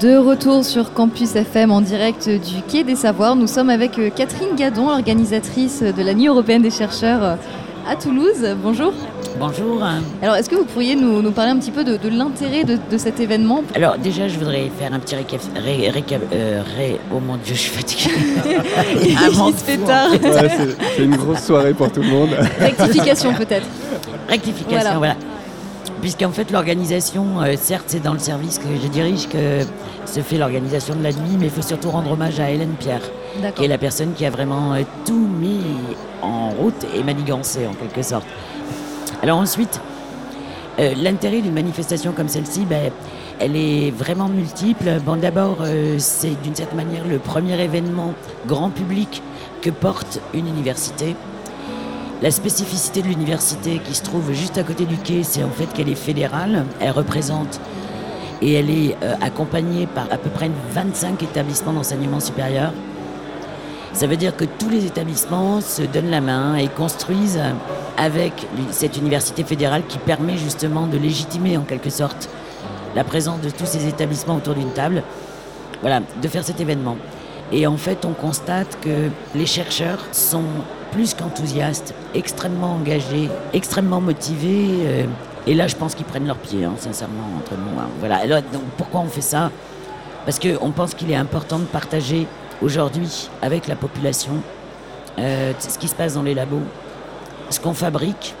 De 0.00 0.16
retour 0.16 0.64
sur 0.64 0.92
Campus 0.92 1.34
FM 1.34 1.72
en 1.72 1.80
direct 1.80 2.28
du 2.28 2.62
Quai 2.68 2.84
des 2.84 2.94
Savoirs, 2.94 3.34
nous 3.34 3.48
sommes 3.48 3.68
avec 3.70 3.98
euh, 3.98 4.10
Catherine 4.14 4.54
Gadon, 4.56 4.88
organisatrice 4.90 5.82
de 5.82 6.02
la 6.02 6.14
Nuit 6.14 6.28
européenne 6.28 6.62
des 6.62 6.70
chercheurs 6.70 7.24
euh, 7.24 7.34
à 7.90 7.96
Toulouse. 7.96 8.46
Bonjour. 8.62 8.92
Bonjour. 9.40 9.82
Alors, 10.22 10.36
est-ce 10.36 10.48
que 10.48 10.54
vous 10.54 10.64
pourriez 10.66 10.94
nous, 10.94 11.20
nous 11.20 11.32
parler 11.32 11.50
un 11.50 11.56
petit 11.58 11.72
peu 11.72 11.82
de, 11.82 11.96
de 11.96 12.08
l'intérêt 12.10 12.62
de, 12.62 12.78
de 12.90 12.96
cet 12.98 13.18
événement? 13.18 13.64
Alors 13.74 13.98
déjà, 13.98 14.28
je 14.28 14.38
voudrais 14.38 14.70
faire 14.78 14.92
un 14.92 15.00
petit 15.00 15.16
récap. 15.16 15.40
Ré, 15.56 15.90
récap 15.90 16.20
euh, 16.32 16.62
ré- 16.76 17.00
oh 17.12 17.18
mon 17.18 17.36
Dieu, 17.36 17.54
je 17.54 17.60
suis 17.60 17.70
fatiguée. 17.70 18.14
Il 19.02 19.16
se 19.18 19.64
fait 19.64 19.78
tard. 19.78 20.10
Ouais, 20.12 20.18
c'est- 20.22 20.76
c'est 20.96 21.02
une 21.04 21.16
grosse 21.16 21.40
soirée 21.42 21.74
pour 21.74 21.90
tout 21.90 22.02
le 22.02 22.08
monde. 22.08 22.30
Rectification 22.60 23.34
peut-être. 23.34 23.66
Rectification, 24.28 24.76
Voilà. 24.78 24.96
voilà. 24.98 25.14
Puisqu'en 26.00 26.30
fait, 26.30 26.50
l'organisation, 26.50 27.42
euh, 27.42 27.54
certes, 27.56 27.86
c'est 27.88 28.02
dans 28.02 28.12
le 28.12 28.18
service 28.18 28.58
que 28.58 28.68
je 28.80 28.88
dirige 28.88 29.28
que 29.28 29.62
se 30.06 30.20
fait 30.20 30.38
l'organisation 30.38 30.94
de 30.94 31.02
la 31.02 31.10
nuit, 31.12 31.36
mais 31.38 31.46
il 31.46 31.50
faut 31.50 31.62
surtout 31.62 31.90
rendre 31.90 32.12
hommage 32.12 32.38
à 32.40 32.50
Hélène 32.50 32.74
Pierre, 32.78 33.02
qui 33.54 33.64
est 33.64 33.68
la 33.68 33.78
personne 33.78 34.14
qui 34.14 34.24
a 34.24 34.30
vraiment 34.30 34.74
euh, 34.74 34.82
tout 35.04 35.28
mis 35.40 35.60
en 36.22 36.50
route 36.50 36.86
et 36.94 37.02
manigancé 37.02 37.66
en 37.66 37.74
quelque 37.74 38.02
sorte. 38.02 38.26
Alors 39.22 39.38
ensuite, 39.38 39.80
euh, 40.78 40.94
l'intérêt 40.96 41.40
d'une 41.40 41.54
manifestation 41.54 42.12
comme 42.12 42.28
celle-ci, 42.28 42.64
ben, 42.64 42.92
elle 43.40 43.56
est 43.56 43.90
vraiment 43.90 44.28
multiple. 44.28 45.00
Bon, 45.04 45.16
d'abord, 45.16 45.58
euh, 45.60 45.96
c'est 45.98 46.40
d'une 46.42 46.54
certaine 46.54 46.76
manière 46.76 47.04
le 47.04 47.18
premier 47.18 47.60
événement 47.60 48.14
grand 48.46 48.70
public 48.70 49.22
que 49.60 49.70
porte 49.70 50.20
une 50.34 50.46
université. 50.46 51.16
La 52.20 52.32
spécificité 52.32 53.00
de 53.00 53.06
l'université 53.06 53.78
qui 53.78 53.94
se 53.94 54.02
trouve 54.02 54.32
juste 54.32 54.58
à 54.58 54.64
côté 54.64 54.86
du 54.86 54.96
quai, 54.96 55.22
c'est 55.22 55.44
en 55.44 55.50
fait 55.50 55.66
qu'elle 55.66 55.88
est 55.88 55.94
fédérale. 55.94 56.64
Elle 56.80 56.90
représente 56.90 57.60
et 58.42 58.54
elle 58.54 58.70
est 58.70 58.96
euh, 59.04 59.14
accompagnée 59.20 59.86
par 59.86 60.06
à 60.10 60.18
peu 60.18 60.28
près 60.28 60.50
25 60.72 61.22
établissements 61.22 61.72
d'enseignement 61.72 62.18
supérieur. 62.18 62.72
Ça 63.92 64.08
veut 64.08 64.16
dire 64.16 64.36
que 64.36 64.44
tous 64.44 64.68
les 64.68 64.84
établissements 64.84 65.60
se 65.60 65.82
donnent 65.82 66.10
la 66.10 66.20
main 66.20 66.56
et 66.56 66.66
construisent 66.66 67.40
avec 67.96 68.32
cette 68.72 68.96
université 68.96 69.44
fédérale 69.44 69.82
qui 69.88 69.98
permet 69.98 70.36
justement 70.36 70.88
de 70.88 70.98
légitimer 70.98 71.56
en 71.56 71.62
quelque 71.62 71.90
sorte 71.90 72.28
la 72.96 73.04
présence 73.04 73.40
de 73.42 73.50
tous 73.50 73.66
ces 73.66 73.86
établissements 73.86 74.36
autour 74.36 74.54
d'une 74.54 74.72
table. 74.72 75.04
Voilà, 75.82 76.00
de 76.20 76.28
faire 76.28 76.42
cet 76.42 76.60
événement. 76.60 76.96
Et 77.52 77.68
en 77.68 77.76
fait, 77.76 78.04
on 78.04 78.12
constate 78.12 78.78
que 78.80 79.08
les 79.36 79.46
chercheurs 79.46 80.00
sont 80.10 80.42
plus 80.92 81.14
qu'enthousiastes, 81.14 81.94
extrêmement 82.14 82.74
engagés, 82.74 83.28
extrêmement 83.52 84.00
motivés. 84.00 84.80
euh, 84.86 85.04
et 85.46 85.54
là, 85.54 85.66
je 85.66 85.76
pense 85.76 85.94
qu'ils 85.94 86.04
prennent 86.06 86.26
leurs 86.26 86.36
pieds, 86.36 86.64
hein, 86.64 86.74
sincèrement, 86.78 87.24
entre 87.38 87.52
nous. 87.52 87.80
hein. 87.80 87.88
Voilà. 88.00 88.26
Donc, 88.26 88.62
pourquoi 88.76 89.00
on 89.00 89.08
fait 89.08 89.22
ça? 89.22 89.50
Parce 90.26 90.38
qu'on 90.38 90.70
pense 90.72 90.94
qu'il 90.94 91.10
est 91.10 91.16
important 91.16 91.58
de 91.58 91.64
partager 91.64 92.26
aujourd'hui 92.60 93.30
avec 93.40 93.66
la 93.66 93.76
population 93.76 94.32
euh, 95.18 95.52
ce 95.58 95.78
qui 95.78 95.88
se 95.88 95.94
passe 95.94 96.14
dans 96.14 96.22
les 96.22 96.34
labos, 96.34 96.60
ce 97.50 97.60
qu'on 97.60 97.72
fabrique, 97.74 98.34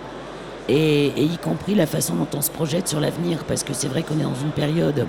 et 0.68 1.06
y 1.16 1.38
compris 1.38 1.74
la 1.74 1.86
façon 1.86 2.14
dont 2.14 2.28
on 2.36 2.42
se 2.42 2.50
projette 2.50 2.88
sur 2.88 3.00
l'avenir. 3.00 3.44
Parce 3.48 3.62
que 3.62 3.72
c'est 3.72 3.88
vrai 3.88 4.02
qu'on 4.02 4.18
est 4.20 4.24
dans 4.24 4.34
une 4.34 4.50
période 4.50 5.06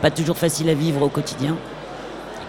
pas 0.00 0.10
toujours 0.10 0.38
facile 0.38 0.70
à 0.70 0.74
vivre 0.74 1.02
au 1.02 1.08
quotidien. 1.08 1.56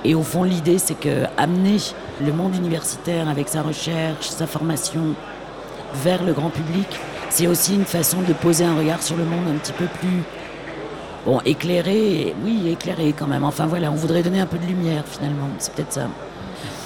Et 0.03 0.15
au 0.15 0.23
fond, 0.23 0.43
l'idée, 0.43 0.77
c'est 0.77 0.99
que 0.99 1.25
amener 1.37 1.77
le 2.25 2.33
monde 2.33 2.55
universitaire 2.55 3.29
avec 3.29 3.47
sa 3.49 3.61
recherche, 3.61 4.29
sa 4.29 4.47
formation 4.47 5.01
vers 6.03 6.23
le 6.23 6.33
grand 6.33 6.49
public, 6.49 6.87
c'est 7.29 7.47
aussi 7.47 7.75
une 7.75 7.85
façon 7.85 8.21
de 8.21 8.33
poser 8.33 8.65
un 8.65 8.75
regard 8.75 9.01
sur 9.03 9.15
le 9.15 9.25
monde 9.25 9.45
un 9.49 9.57
petit 9.57 9.73
peu 9.73 9.85
plus 9.85 10.23
bon 11.25 11.39
éclairé. 11.45 12.35
Oui, 12.43 12.69
éclairé 12.71 13.13
quand 13.17 13.27
même. 13.27 13.43
Enfin 13.43 13.67
voilà, 13.67 13.91
on 13.91 13.95
voudrait 13.95 14.23
donner 14.23 14.39
un 14.39 14.45
peu 14.45 14.57
de 14.57 14.65
lumière 14.65 15.03
finalement. 15.05 15.47
C'est 15.59 15.73
peut-être 15.73 15.93
ça. 15.93 16.07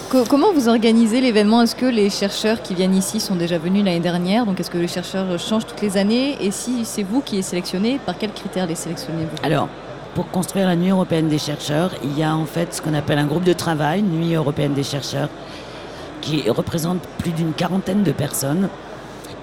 Co- 0.10 0.25
comment 0.25 0.54
vous 0.54 0.67
organisez 0.67 1.19
l'événement? 1.19 1.63
Est-ce 1.63 1.75
que 1.75 1.86
les 1.86 2.10
chercheurs 2.10 2.62
qui 2.62 2.75
viennent 2.75 2.95
ici 2.95 3.19
sont 3.19 3.36
déjà 3.36 3.58
venus 3.58 3.84
l'année 3.84 3.99
dernière? 3.99 4.45
Donc, 4.45 4.60
est-ce 4.60 4.69
que 4.69 4.78
les 4.78 4.88
chercheurs 4.88 5.39
changent 5.39 5.65
toutes 5.65 5.82
les 5.82 5.97
années? 5.97 6.38
Et 6.41 6.51
si 6.51 6.86
c'est 6.86 7.01
vous 7.01 7.21
qui 7.21 7.38
les 7.38 7.41
sélectionnez, 7.41 7.99
par 8.06 8.17
quels 8.17 8.32
critères 8.32 8.67
les 8.67 8.75
sélectionnez-vous? 8.75 9.38
Alors, 9.41 9.67
pour 10.15 10.32
construire 10.32 10.65
la 10.65 10.78
Nuit 10.78 10.89
européenne 10.91 11.28
des 11.28 11.38
chercheurs, 11.38 11.91
il 12.01 12.17
y 12.17 12.23
a 12.23 12.34
en 12.34 12.45
fait 12.45 12.73
ce 12.73 12.82
qu'on 12.82 12.93
appelle 12.93 13.19
un 13.19 13.25
groupe 13.25 13.43
de 13.43 13.51
travail, 13.51 14.01
Nuit 14.01 14.34
européenne 14.34 14.73
des 14.73 14.84
chercheurs, 14.84 15.28
qui 16.21 16.49
représente 16.49 17.01
plus 17.19 17.32
d'une 17.32 17.51
quarantaine 17.51 18.01
de 18.01 18.13
personnes, 18.13 18.69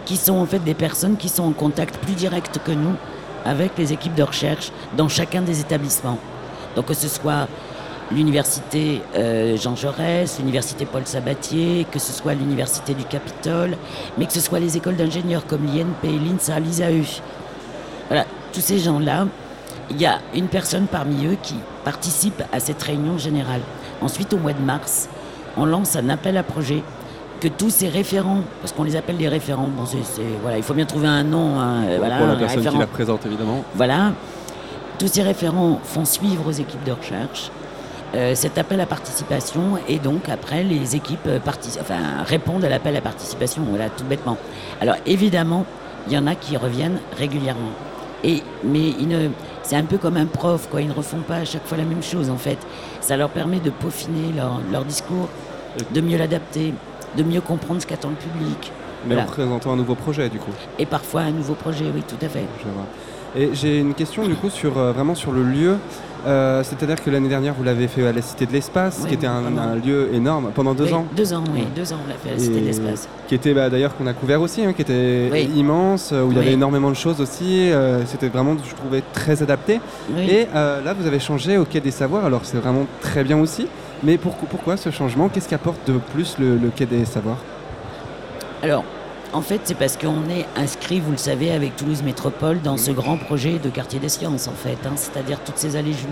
qui 0.06 0.16
sont 0.16 0.35
en 0.35 0.46
fait 0.46 0.61
des 0.61 0.72
personnes 0.72 1.18
qui 1.18 1.28
sont 1.28 1.44
en 1.44 1.52
contact 1.52 1.98
plus 1.98 2.14
direct 2.14 2.58
que 2.64 2.72
nous 2.72 2.94
avec 3.44 3.72
les 3.76 3.92
équipes 3.92 4.14
de 4.14 4.22
recherche 4.22 4.72
dans 4.96 5.08
chacun 5.08 5.42
des 5.42 5.61
établissements. 5.61 6.18
Donc 6.74 6.87
que 6.87 6.94
ce 6.94 7.06
soit 7.06 7.48
l'université 8.11 9.02
euh, 9.14 9.58
Jean 9.58 9.76
Jaurès, 9.76 10.38
l'université 10.38 10.87
Paul 10.87 11.02
Sabatier, 11.04 11.87
que 11.90 11.98
ce 11.98 12.14
soit 12.14 12.32
l'université 12.32 12.94
du 12.94 13.04
Capitole, 13.04 13.76
mais 14.16 14.24
que 14.24 14.32
ce 14.32 14.40
soit 14.40 14.58
les 14.58 14.78
écoles 14.78 14.96
d'ingénieurs 14.96 15.46
comme 15.46 15.66
l'INP, 15.66 16.02
l'INSA, 16.04 16.61
l'ISAE. 16.61 17.20
Voilà, 18.08 18.24
tous 18.54 18.61
ces 18.61 18.78
gens-là, 18.78 19.26
il 19.90 20.01
y 20.01 20.07
a 20.07 20.18
une 20.35 20.47
personne 20.49 20.87
parmi 20.87 21.27
eux 21.27 21.37
qui 21.42 21.55
participe 21.85 22.42
à 22.53 22.61
cette 22.61 22.83
réunion 22.83 23.18
générale. 23.18 23.61
Ensuite, 24.01 24.33
au 24.33 24.38
mois 24.38 24.53
de 24.53 24.61
mars, 24.62 25.09
on 25.57 25.64
lance 25.64 25.97
un 25.97 26.09
appel 26.09 26.37
à 26.37 26.42
projet 26.42 26.83
que 27.40 27.49
tous 27.49 27.71
ces 27.71 27.88
référents, 27.88 28.40
parce 28.61 28.73
qu'on 28.73 28.85
les 28.85 28.95
appelle 28.97 29.16
des 29.16 29.29
référents, 29.29 29.66
bon, 29.68 29.85
c'est- 29.85 30.05
c'est- 30.05 30.23
voilà, 30.42 30.57
il 30.59 30.62
faut 30.62 30.75
bien 30.75 30.85
trouver 30.87 31.09
un 31.09 31.25
nom. 31.25 31.59
hein, 31.59 31.83
voilà, 31.99 32.18
pour 32.18 32.27
la 32.29 32.37
personne 32.37 32.61
qui 32.64 32.79
la 32.79 32.85
représente, 32.85 33.27
évidemment. 33.27 33.64
Voilà. 33.75 34.12
Tous 34.99 35.09
ces 35.09 35.23
référents 35.23 35.81
font 35.83 36.05
suivre 36.05 36.47
aux 36.47 36.53
équipes 36.53 36.85
de 36.85 36.92
recherche 36.92 37.51
euh, 38.14 38.35
cet 38.35 38.59
appel 38.59 38.79
à 38.81 38.85
participation 38.87 39.79
et 39.88 39.99
donc 39.99 40.29
après 40.29 40.62
les 40.62 40.95
équipes 40.95 41.27
euh, 41.27 41.38
enfin, 41.81 41.95
répondent 42.27 42.62
à 42.64 42.68
l'appel 42.68 42.95
à 42.95 43.01
participation, 43.01 43.62
voilà, 43.68 43.88
tout 43.88 44.05
bêtement. 44.05 44.37
Alors 44.83 44.97
évidemment, 45.07 45.64
il 46.07 46.12
y 46.12 46.18
en 46.18 46.27
a 46.27 46.35
qui 46.35 46.57
reviennent 46.59 46.99
régulièrement. 47.18 47.71
Et, 48.23 48.42
mais 48.62 48.90
ils 49.01 49.09
ne- 49.09 49.31
c'est 49.62 49.77
un 49.77 49.85
peu 49.85 49.98
comme 49.98 50.16
un 50.16 50.27
prof, 50.27 50.68
quoi. 50.70 50.81
ils 50.81 50.88
ne 50.88 50.92
refont 50.92 51.20
pas 51.20 51.37
à 51.37 51.44
chaque 51.44 51.66
fois 51.66 51.79
la 51.79 51.85
même 51.85 52.03
chose 52.03 52.31
en 52.31 52.37
fait. 52.37 52.59
Ça 53.01 53.16
leur 53.16 53.31
permet 53.31 53.61
de 53.61 53.70
peaufiner 53.70 54.33
leur, 54.37 54.61
leur 54.70 54.85
discours, 54.85 55.29
de 55.92 56.01
mieux 56.01 56.18
l'adapter, 56.18 56.75
de 57.16 57.22
mieux 57.22 57.40
comprendre 57.40 57.81
ce 57.81 57.87
qu'attend 57.87 58.11
le 58.11 58.16
public. 58.16 58.72
Mais 59.07 59.14
Voilà. 59.14 59.29
en 59.29 59.33
présentant 59.33 59.72
un 59.72 59.77
nouveau 59.77 59.94
projet, 59.96 60.29
du 60.29 60.38
coup. 60.38 60.53
Et 60.79 60.87
parfois 60.87 61.22
un 61.22 61.31
nouveau 61.33 61.55
projet, 61.55 61.87
oui, 61.94 62.03
tout 62.07 62.25
à 62.25 62.29
fait. 62.29 62.44
Je 62.59 62.68
vois. 62.70 62.87
Et 63.37 63.51
j'ai 63.55 63.79
une 63.81 63.95
question 63.95 64.27
du 64.27 64.35
coup 64.35 64.51
sur 64.51 64.77
euh, 64.79 64.92
vraiment 64.92 65.14
sur 65.14 65.33
le 65.33 65.42
lieu. 65.42 65.77
Euh, 66.27 66.62
C'est-à-dire 66.62 67.03
que 67.03 67.11
l'année 67.11 67.29
dernière 67.31 67.55
vous 67.55 67.64
l'avez 67.64 67.88
fait 67.88 68.07
à 68.07 68.12
la 68.12 68.23
Cité 68.23 68.47
de 68.47 68.53
l'Espace, 68.53 69.05
qui 69.09 69.14
était 69.14 69.27
un, 69.27 69.75
lieu 69.75 70.11
énorme 70.12 70.51
pendant 70.55 70.73
deux 70.75 70.85
Oui, 70.85 70.92
ans. 70.92 71.07
Deux 71.16 71.33
ans, 71.33 71.42
oui, 71.53 71.64
deux 71.75 71.92
ans 71.92 71.97
on 72.05 72.09
l'a 72.09 72.14
fait 72.14 72.29
à 72.29 72.33
la 72.35 72.38
Cité 72.38 72.61
de 72.61 72.66
l'Espace. 72.66 73.09
Qui 73.27 73.35
était 73.35 73.55
bah, 73.55 73.71
d'ailleurs 73.71 73.97
qu'on 73.97 74.07
a 74.07 74.12
couvert 74.12 74.40
aussi, 74.40 74.62
hein, 74.64 74.73
qui 74.73 74.83
était 74.83 75.31
Oui. 75.33 75.51
immense, 75.57 76.11
euh, 76.12 76.23
où 76.23 76.31
il 76.31 76.37
y 76.37 76.38
Oui. 76.38 76.45
avait 76.45 76.53
énormément 76.55 76.90
de 76.90 76.95
choses 76.97 77.21
aussi. 77.21 77.73
euh, 77.73 78.05
C'était 78.07 78.29
vraiment, 78.29 78.55
je 78.62 78.75
trouvais, 78.75 79.03
très 79.12 79.42
adapté. 79.42 79.81
Et 80.16 80.47
là, 80.55 80.92
vous 80.97 81.07
avez 81.07 81.18
changé 81.18 81.59
au 81.59 81.64
Quai 81.64 81.81
des 81.81 81.90
Savoirs. 81.90 82.25
Alors 82.25 82.40
c'est 82.45 82.59
vraiment 82.59 82.87
très 83.01 83.25
bien 83.25 83.38
aussi. 83.38 83.66
Mais 84.05 84.18
pourquoi, 84.18 84.47
pourquoi 84.49 84.77
ce 84.77 84.90
changement? 84.90 85.29
Qu'est-ce 85.29 85.49
qu'apporte 85.49 85.79
de 85.90 85.95
plus 86.12 86.37
le, 86.38 86.57
le 86.57 86.68
Quai 86.68 86.87
des 86.87 87.05
Savoirs? 87.05 87.38
Alors, 88.62 88.85
en 89.33 89.40
fait, 89.40 89.62
c'est 89.64 89.75
parce 89.75 89.97
qu'on 89.97 90.29
est 90.29 90.47
inscrit, 90.57 91.01
vous 91.01 91.12
le 91.12 91.16
savez, 91.16 91.53
avec 91.53 91.77
Toulouse 91.77 92.03
Métropole 92.03 92.61
dans 92.61 92.77
ce 92.77 92.90
grand 92.90 93.16
projet 93.16 93.59
de 93.59 93.71
quartier 93.71 93.99
des 93.99 94.11
sciences, 94.11 94.47
en 94.47 94.53
fait. 94.53 94.77
hein, 94.87 94.92
C'est-à-dire 94.97 95.38
toutes 95.45 95.57
ces 95.59 95.77
allées 95.77 95.92
Jules 95.95 96.11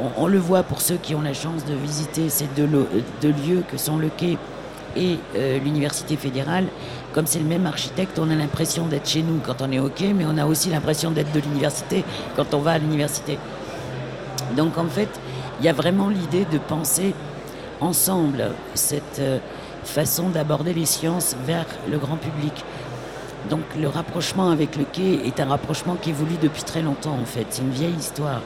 on, 0.00 0.22
on 0.24 0.26
le 0.26 0.38
voit 0.38 0.62
pour 0.62 0.80
ceux 0.80 0.96
qui 0.96 1.14
ont 1.14 1.20
la 1.20 1.34
chance 1.34 1.64
de 1.64 1.74
visiter 1.74 2.28
ces 2.28 2.46
deux, 2.56 2.68
deux 3.22 3.34
lieux 3.46 3.62
que 3.70 3.76
sont 3.76 3.96
le 3.98 4.08
quai 4.08 4.38
et 4.96 5.18
euh, 5.36 5.58
l'université 5.58 6.16
fédérale. 6.16 6.64
Comme 7.12 7.26
c'est 7.26 7.38
le 7.38 7.44
même 7.44 7.66
architecte, 7.66 8.18
on 8.18 8.30
a 8.30 8.34
l'impression 8.34 8.86
d'être 8.86 9.08
chez 9.08 9.22
nous 9.22 9.38
quand 9.44 9.60
on 9.60 9.70
est 9.70 9.78
au 9.78 9.88
quai, 9.88 10.12
mais 10.12 10.24
on 10.26 10.38
a 10.38 10.46
aussi 10.46 10.70
l'impression 10.70 11.10
d'être 11.10 11.32
de 11.32 11.40
l'université 11.40 12.04
quand 12.34 12.54
on 12.54 12.58
va 12.58 12.72
à 12.72 12.78
l'université. 12.78 13.38
Donc 14.56 14.78
en 14.78 14.86
fait, 14.86 15.08
il 15.60 15.66
y 15.66 15.68
a 15.68 15.72
vraiment 15.72 16.08
l'idée 16.08 16.46
de 16.50 16.58
penser 16.58 17.14
ensemble 17.80 18.50
cette 18.74 19.18
euh, 19.20 19.38
façon 19.86 20.28
d'aborder 20.28 20.74
les 20.74 20.86
sciences 20.86 21.36
vers 21.44 21.66
le 21.90 21.98
grand 21.98 22.16
public. 22.16 22.64
Donc 23.50 23.62
le 23.78 23.88
rapprochement 23.88 24.50
avec 24.50 24.76
le 24.76 24.84
quai 24.84 25.26
est 25.26 25.40
un 25.40 25.46
rapprochement 25.46 25.96
qui 25.96 26.10
évolue 26.10 26.38
depuis 26.40 26.62
très 26.62 26.82
longtemps 26.82 27.18
en 27.20 27.26
fait. 27.26 27.46
C'est 27.50 27.62
une 27.62 27.70
vieille 27.70 27.94
histoire. 27.94 28.40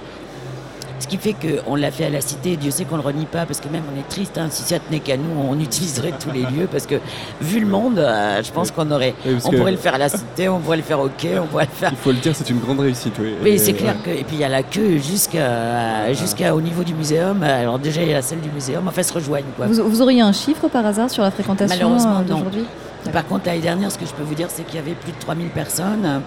Ce 1.00 1.06
qui 1.06 1.16
fait 1.16 1.34
qu'on 1.34 1.76
l'a 1.76 1.90
fait 1.90 2.06
à 2.06 2.11
la 2.11 2.20
cité, 2.20 2.56
Dieu 2.56 2.70
sait 2.70 2.84
qu'on 2.84 2.96
ne 2.96 3.02
le 3.02 3.06
renie 3.06 3.26
pas, 3.26 3.46
parce 3.46 3.61
que 3.61 3.68
même 3.68 3.82
on 3.94 3.98
est 3.98 4.08
triste, 4.08 4.37
hein, 4.37 4.48
si 4.50 4.62
ça 4.62 4.78
tenait 4.80 4.98
qu'à 5.00 5.16
nous, 5.16 5.30
on 5.48 5.58
utiliserait 5.61 6.12
tous 6.18 6.30
les 6.32 6.40
lieux, 6.42 6.68
parce 6.70 6.87
que 6.87 6.96
vu 7.40 7.61
le 7.61 7.66
monde, 7.66 7.98
euh, 7.98 8.42
je 8.42 8.50
pense 8.50 8.70
qu'on 8.72 8.90
aurait, 8.90 9.14
on 9.44 9.50
que- 9.50 9.56
pourrait 9.56 9.70
le 9.72 9.76
faire 9.78 9.94
à 9.94 9.98
la 9.98 10.08
cité, 10.08 10.48
on 10.48 10.58
pourrait 10.58 10.78
le 10.78 10.82
faire 10.82 10.98
au 11.00 11.08
quai, 11.08 11.38
on 11.38 11.46
pourrait 11.46 11.66
le 11.66 11.76
faire 11.76 11.90
Il 11.92 11.96
faut 11.98 12.11
le 12.11 12.18
dire, 12.18 12.34
c'est 12.34 12.50
une 12.50 12.58
grande 12.58 12.80
réussite. 12.80 13.14
Oui, 13.20 13.50
Et, 13.50 13.58
c'est 13.58 13.74
clair 13.74 13.94
ouais. 14.04 14.12
que. 14.14 14.18
Et 14.20 14.24
puis 14.24 14.37
il 14.37 14.40
y 14.40 14.44
a 14.44 14.48
la 14.48 14.62
queue 14.64 14.98
jusqu'à 14.98 16.12
jusqu'à 16.14 16.54
au 16.54 16.61
niveau 16.61 16.82
du 16.82 16.94
muséum. 16.94 17.42
Alors 17.42 17.78
déjà 17.78 18.02
il 18.02 18.11
y 18.11 18.14
a 18.14 18.22
celle 18.22 18.40
du 18.40 18.50
muséum. 18.50 18.87
Enfin, 18.88 18.96
elles 18.98 19.04
se 19.04 19.12
rejoignent 19.12 19.44
quoi. 19.56 19.66
Vous, 19.66 19.88
vous 19.88 20.02
auriez 20.02 20.20
un 20.20 20.32
chiffre 20.32 20.68
par 20.68 20.84
hasard 20.84 21.11
sur 21.11 21.22
la 21.22 21.30
fréquentation 21.30 21.76
Malheureusement 21.76 22.16
euh, 22.18 22.22
non. 22.28 22.34
d'aujourd'hui? 22.37 22.64
Par 23.12 23.26
contre 23.26 23.46
l'année 23.46 23.61
dernière, 23.61 23.90
ce 23.92 23.98
que 23.98 24.04
je 24.06 24.12
peux 24.12 24.24
vous 24.24 24.34
dire, 24.34 24.48
c'est 24.50 24.64
qu'il 24.64 24.76
y 24.76 24.78
avait 24.78 24.92
plus 24.94 25.12
de 25.12 25.18
3000 25.20 25.48
personnes. 25.48 26.22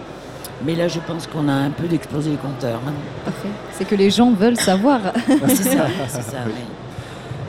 Mais 0.66 0.76
là, 0.76 0.88
je 0.88 1.00
pense 1.00 1.28
qu'on 1.28 1.48
a 1.48 1.54
un 1.54 1.72
peu 1.72 1.88
d'explosé 1.88 2.32
les 2.32 2.36
compteurs. 2.38 2.80
hein. 2.88 2.92
Parfait. 3.26 3.50
C'est 3.78 3.86
que 3.88 3.96
les 3.96 4.10
gens 4.12 4.32
veulent 4.32 4.58
savoir. 4.60 5.00
C'est 5.48 5.56
ça, 5.64 5.86
c'est 6.08 6.22
ça. 6.24 6.38
oui. 6.46 6.54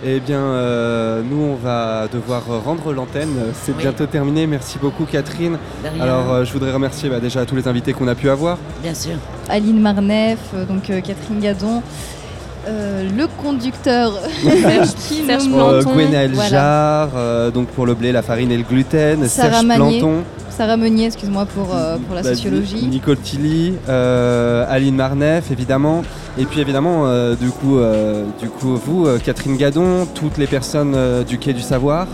Eh 0.05 0.19
bien, 0.19 0.41
euh, 0.41 1.23
nous, 1.23 1.41
on 1.41 1.55
va 1.55 2.09
devoir 2.13 2.43
rendre 2.65 2.93
l'antenne. 2.93 3.35
C'est 3.55 3.71
Oui. 3.73 3.79
bientôt 3.83 4.07
terminé. 4.07 4.49
Merci 4.49 4.79
beaucoup, 4.81 5.05
Catherine. 5.05 5.59
Alors, 6.01 6.33
euh, 6.33 6.45
je 6.45 6.53
voudrais 6.53 6.73
remercier 6.73 7.09
bah, 7.09 7.21
déjà 7.21 7.45
tous 7.47 7.55
les 7.55 7.69
invités 7.69 7.93
qu'on 7.93 8.09
a 8.09 8.17
pu 8.17 8.29
avoir. 8.29 8.59
Bien 8.83 8.95
sûr. 8.95 9.13
Aline 9.49 9.81
Marnef, 9.81 10.39
euh, 10.55 10.65
donc 10.65 10.91
euh, 10.91 11.01
Catherine 11.01 11.39
Gadon, 11.39 11.83
euh, 12.69 13.09
le 13.17 13.27
conducteur 13.43 14.13
qui 15.09 15.25
Serge 15.27 15.47
nous 15.49 15.59
Euh, 15.59 15.83
Planton, 15.83 15.95
Gwenaël 15.97 16.33
voilà. 16.33 16.49
Jarre, 16.51 17.11
euh, 17.17 17.51
donc 17.51 17.69
pour 17.69 17.87
le 17.87 17.95
blé, 17.95 18.13
la 18.13 18.23
farine 18.23 18.51
et 18.53 18.57
le 18.57 18.63
gluten. 18.63 19.27
Sarah 19.29 19.51
Serge 19.53 19.67
Magnier, 19.67 19.99
Planton. 19.99 20.23
Sarah 20.51 20.77
Meunier, 20.77 21.07
excuse-moi 21.07 21.47
pour, 21.47 21.75
euh, 21.75 21.97
pour 22.07 22.15
la 22.15 22.23
bah, 22.23 22.29
sociologie. 22.35 22.87
Nicole 22.87 23.17
Tilly, 23.19 23.73
euh, 23.89 24.67
Aline 24.69 24.95
Marnef, 24.97 25.51
évidemment. 25.51 26.03
Et 26.39 26.45
puis, 26.45 26.61
évidemment, 26.61 27.07
euh, 27.07 27.35
du, 27.35 27.49
coup, 27.49 27.79
euh, 27.79 28.25
du 28.41 28.49
coup, 28.49 28.77
vous, 28.77 29.07
euh, 29.07 29.19
Catherine 29.19 29.57
Gadon, 29.57 30.07
toutes 30.15 30.37
les 30.39 30.47
personnes 30.47 30.93
euh, 30.95 31.25
du 31.25 31.39
Quai 31.39 31.55
du 31.55 31.63
Savoir. 31.63 32.07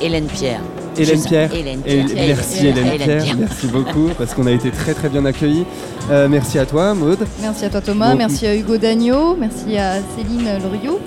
Hélène 0.00 0.26
Pierre. 0.26 0.60
Hélène 0.98 1.22
Pierre. 1.22 1.50
Hélène 1.54 1.80
merci 1.84 2.66
Hélène, 2.66 2.86
Hélène 2.86 2.96
Pierre. 2.98 3.22
Pierre. 3.24 3.36
Merci 3.38 3.66
beaucoup 3.68 4.08
parce 4.18 4.34
qu'on 4.34 4.46
a 4.46 4.50
été 4.52 4.70
très 4.70 4.94
très 4.94 5.08
bien 5.08 5.24
accueillis. 5.24 5.64
Euh, 6.10 6.28
merci 6.28 6.58
à 6.58 6.66
toi 6.66 6.94
Maud. 6.94 7.18
Merci 7.40 7.64
à 7.64 7.70
toi 7.70 7.80
Thomas, 7.80 8.10
Bon, 8.12 8.18
merci 8.18 8.46
à 8.46 8.54
Hugo 8.54 8.76
Dagneau, 8.76 9.36
merci 9.38 9.76
à 9.78 9.94
Céline 10.16 10.48
Loriot. 10.62 11.00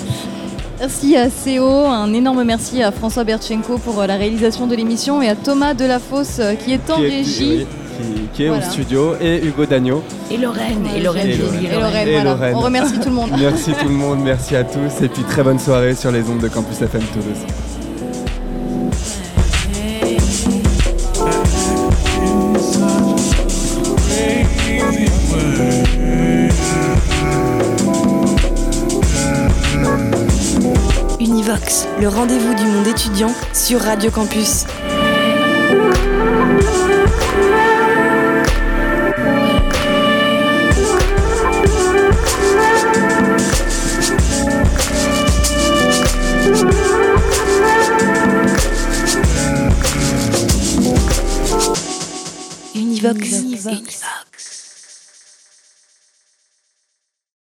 Merci 0.79 1.15
à 1.15 1.27
CO, 1.29 1.85
un 1.87 2.13
énorme 2.13 2.43
merci 2.43 2.83
à 2.83 2.91
François 2.91 3.23
Bertchenko 3.23 3.77
pour 3.77 4.01
euh, 4.01 4.07
la 4.07 4.15
réalisation 4.17 4.67
de 4.67 4.75
l'émission 4.75 5.21
et 5.21 5.29
à 5.29 5.35
Thomas 5.35 5.73
Delafosse 5.73 6.39
euh, 6.39 6.53
qui 6.55 6.73
est 6.73 6.89
en 6.91 6.97
qui 6.97 7.05
est- 7.05 7.09
régie. 7.09 7.65
oui, 8.01 8.27
qui, 8.33 8.43
est 8.43 8.47
Voilà. 8.49 8.67
au 8.67 8.69
studio 8.71 9.13
et 9.21 9.37
Hugo 9.45 9.65
Dagneau. 9.65 10.03
Et 10.29 10.35
Lorraine. 10.37 10.85
Et 10.93 10.99
Lorraine. 10.99 11.27
Et 11.27 11.31
j'ai 11.31 11.37
Lorraine. 11.37 11.55
oublié 11.55 11.69
Et 11.71 11.79
Lorraine, 11.79 12.07
Et 12.09 12.11
voilà. 12.11 12.29
Lorraine. 12.31 12.55
On 12.55 12.59
remercie 12.59 12.99
tout 12.99 13.07
le 13.09 13.15
monde. 13.15 13.29
Merci 13.39 13.71
tout 13.71 13.87
le 13.87 13.93
monde, 13.93 14.19
merci 14.21 14.55
à 14.57 14.65
tous 14.65 15.01
et 15.01 15.07
puis 15.07 15.23
très 15.23 15.43
bonne 15.43 15.59
soirée 15.59 15.95
sur 15.95 16.11
les 16.11 16.21
ondes 16.29 16.39
de 16.41 16.49
Campus 16.49 16.81
FM 16.81 17.01
Toulouse. 17.13 17.45
Le 31.99 32.07
rendez-vous 32.07 32.53
du 32.53 32.63
monde 32.63 32.87
étudiant 32.87 33.33
sur 33.53 33.81
Radio 33.81 34.11
Campus. 34.11 34.65
Univox. 52.75 53.94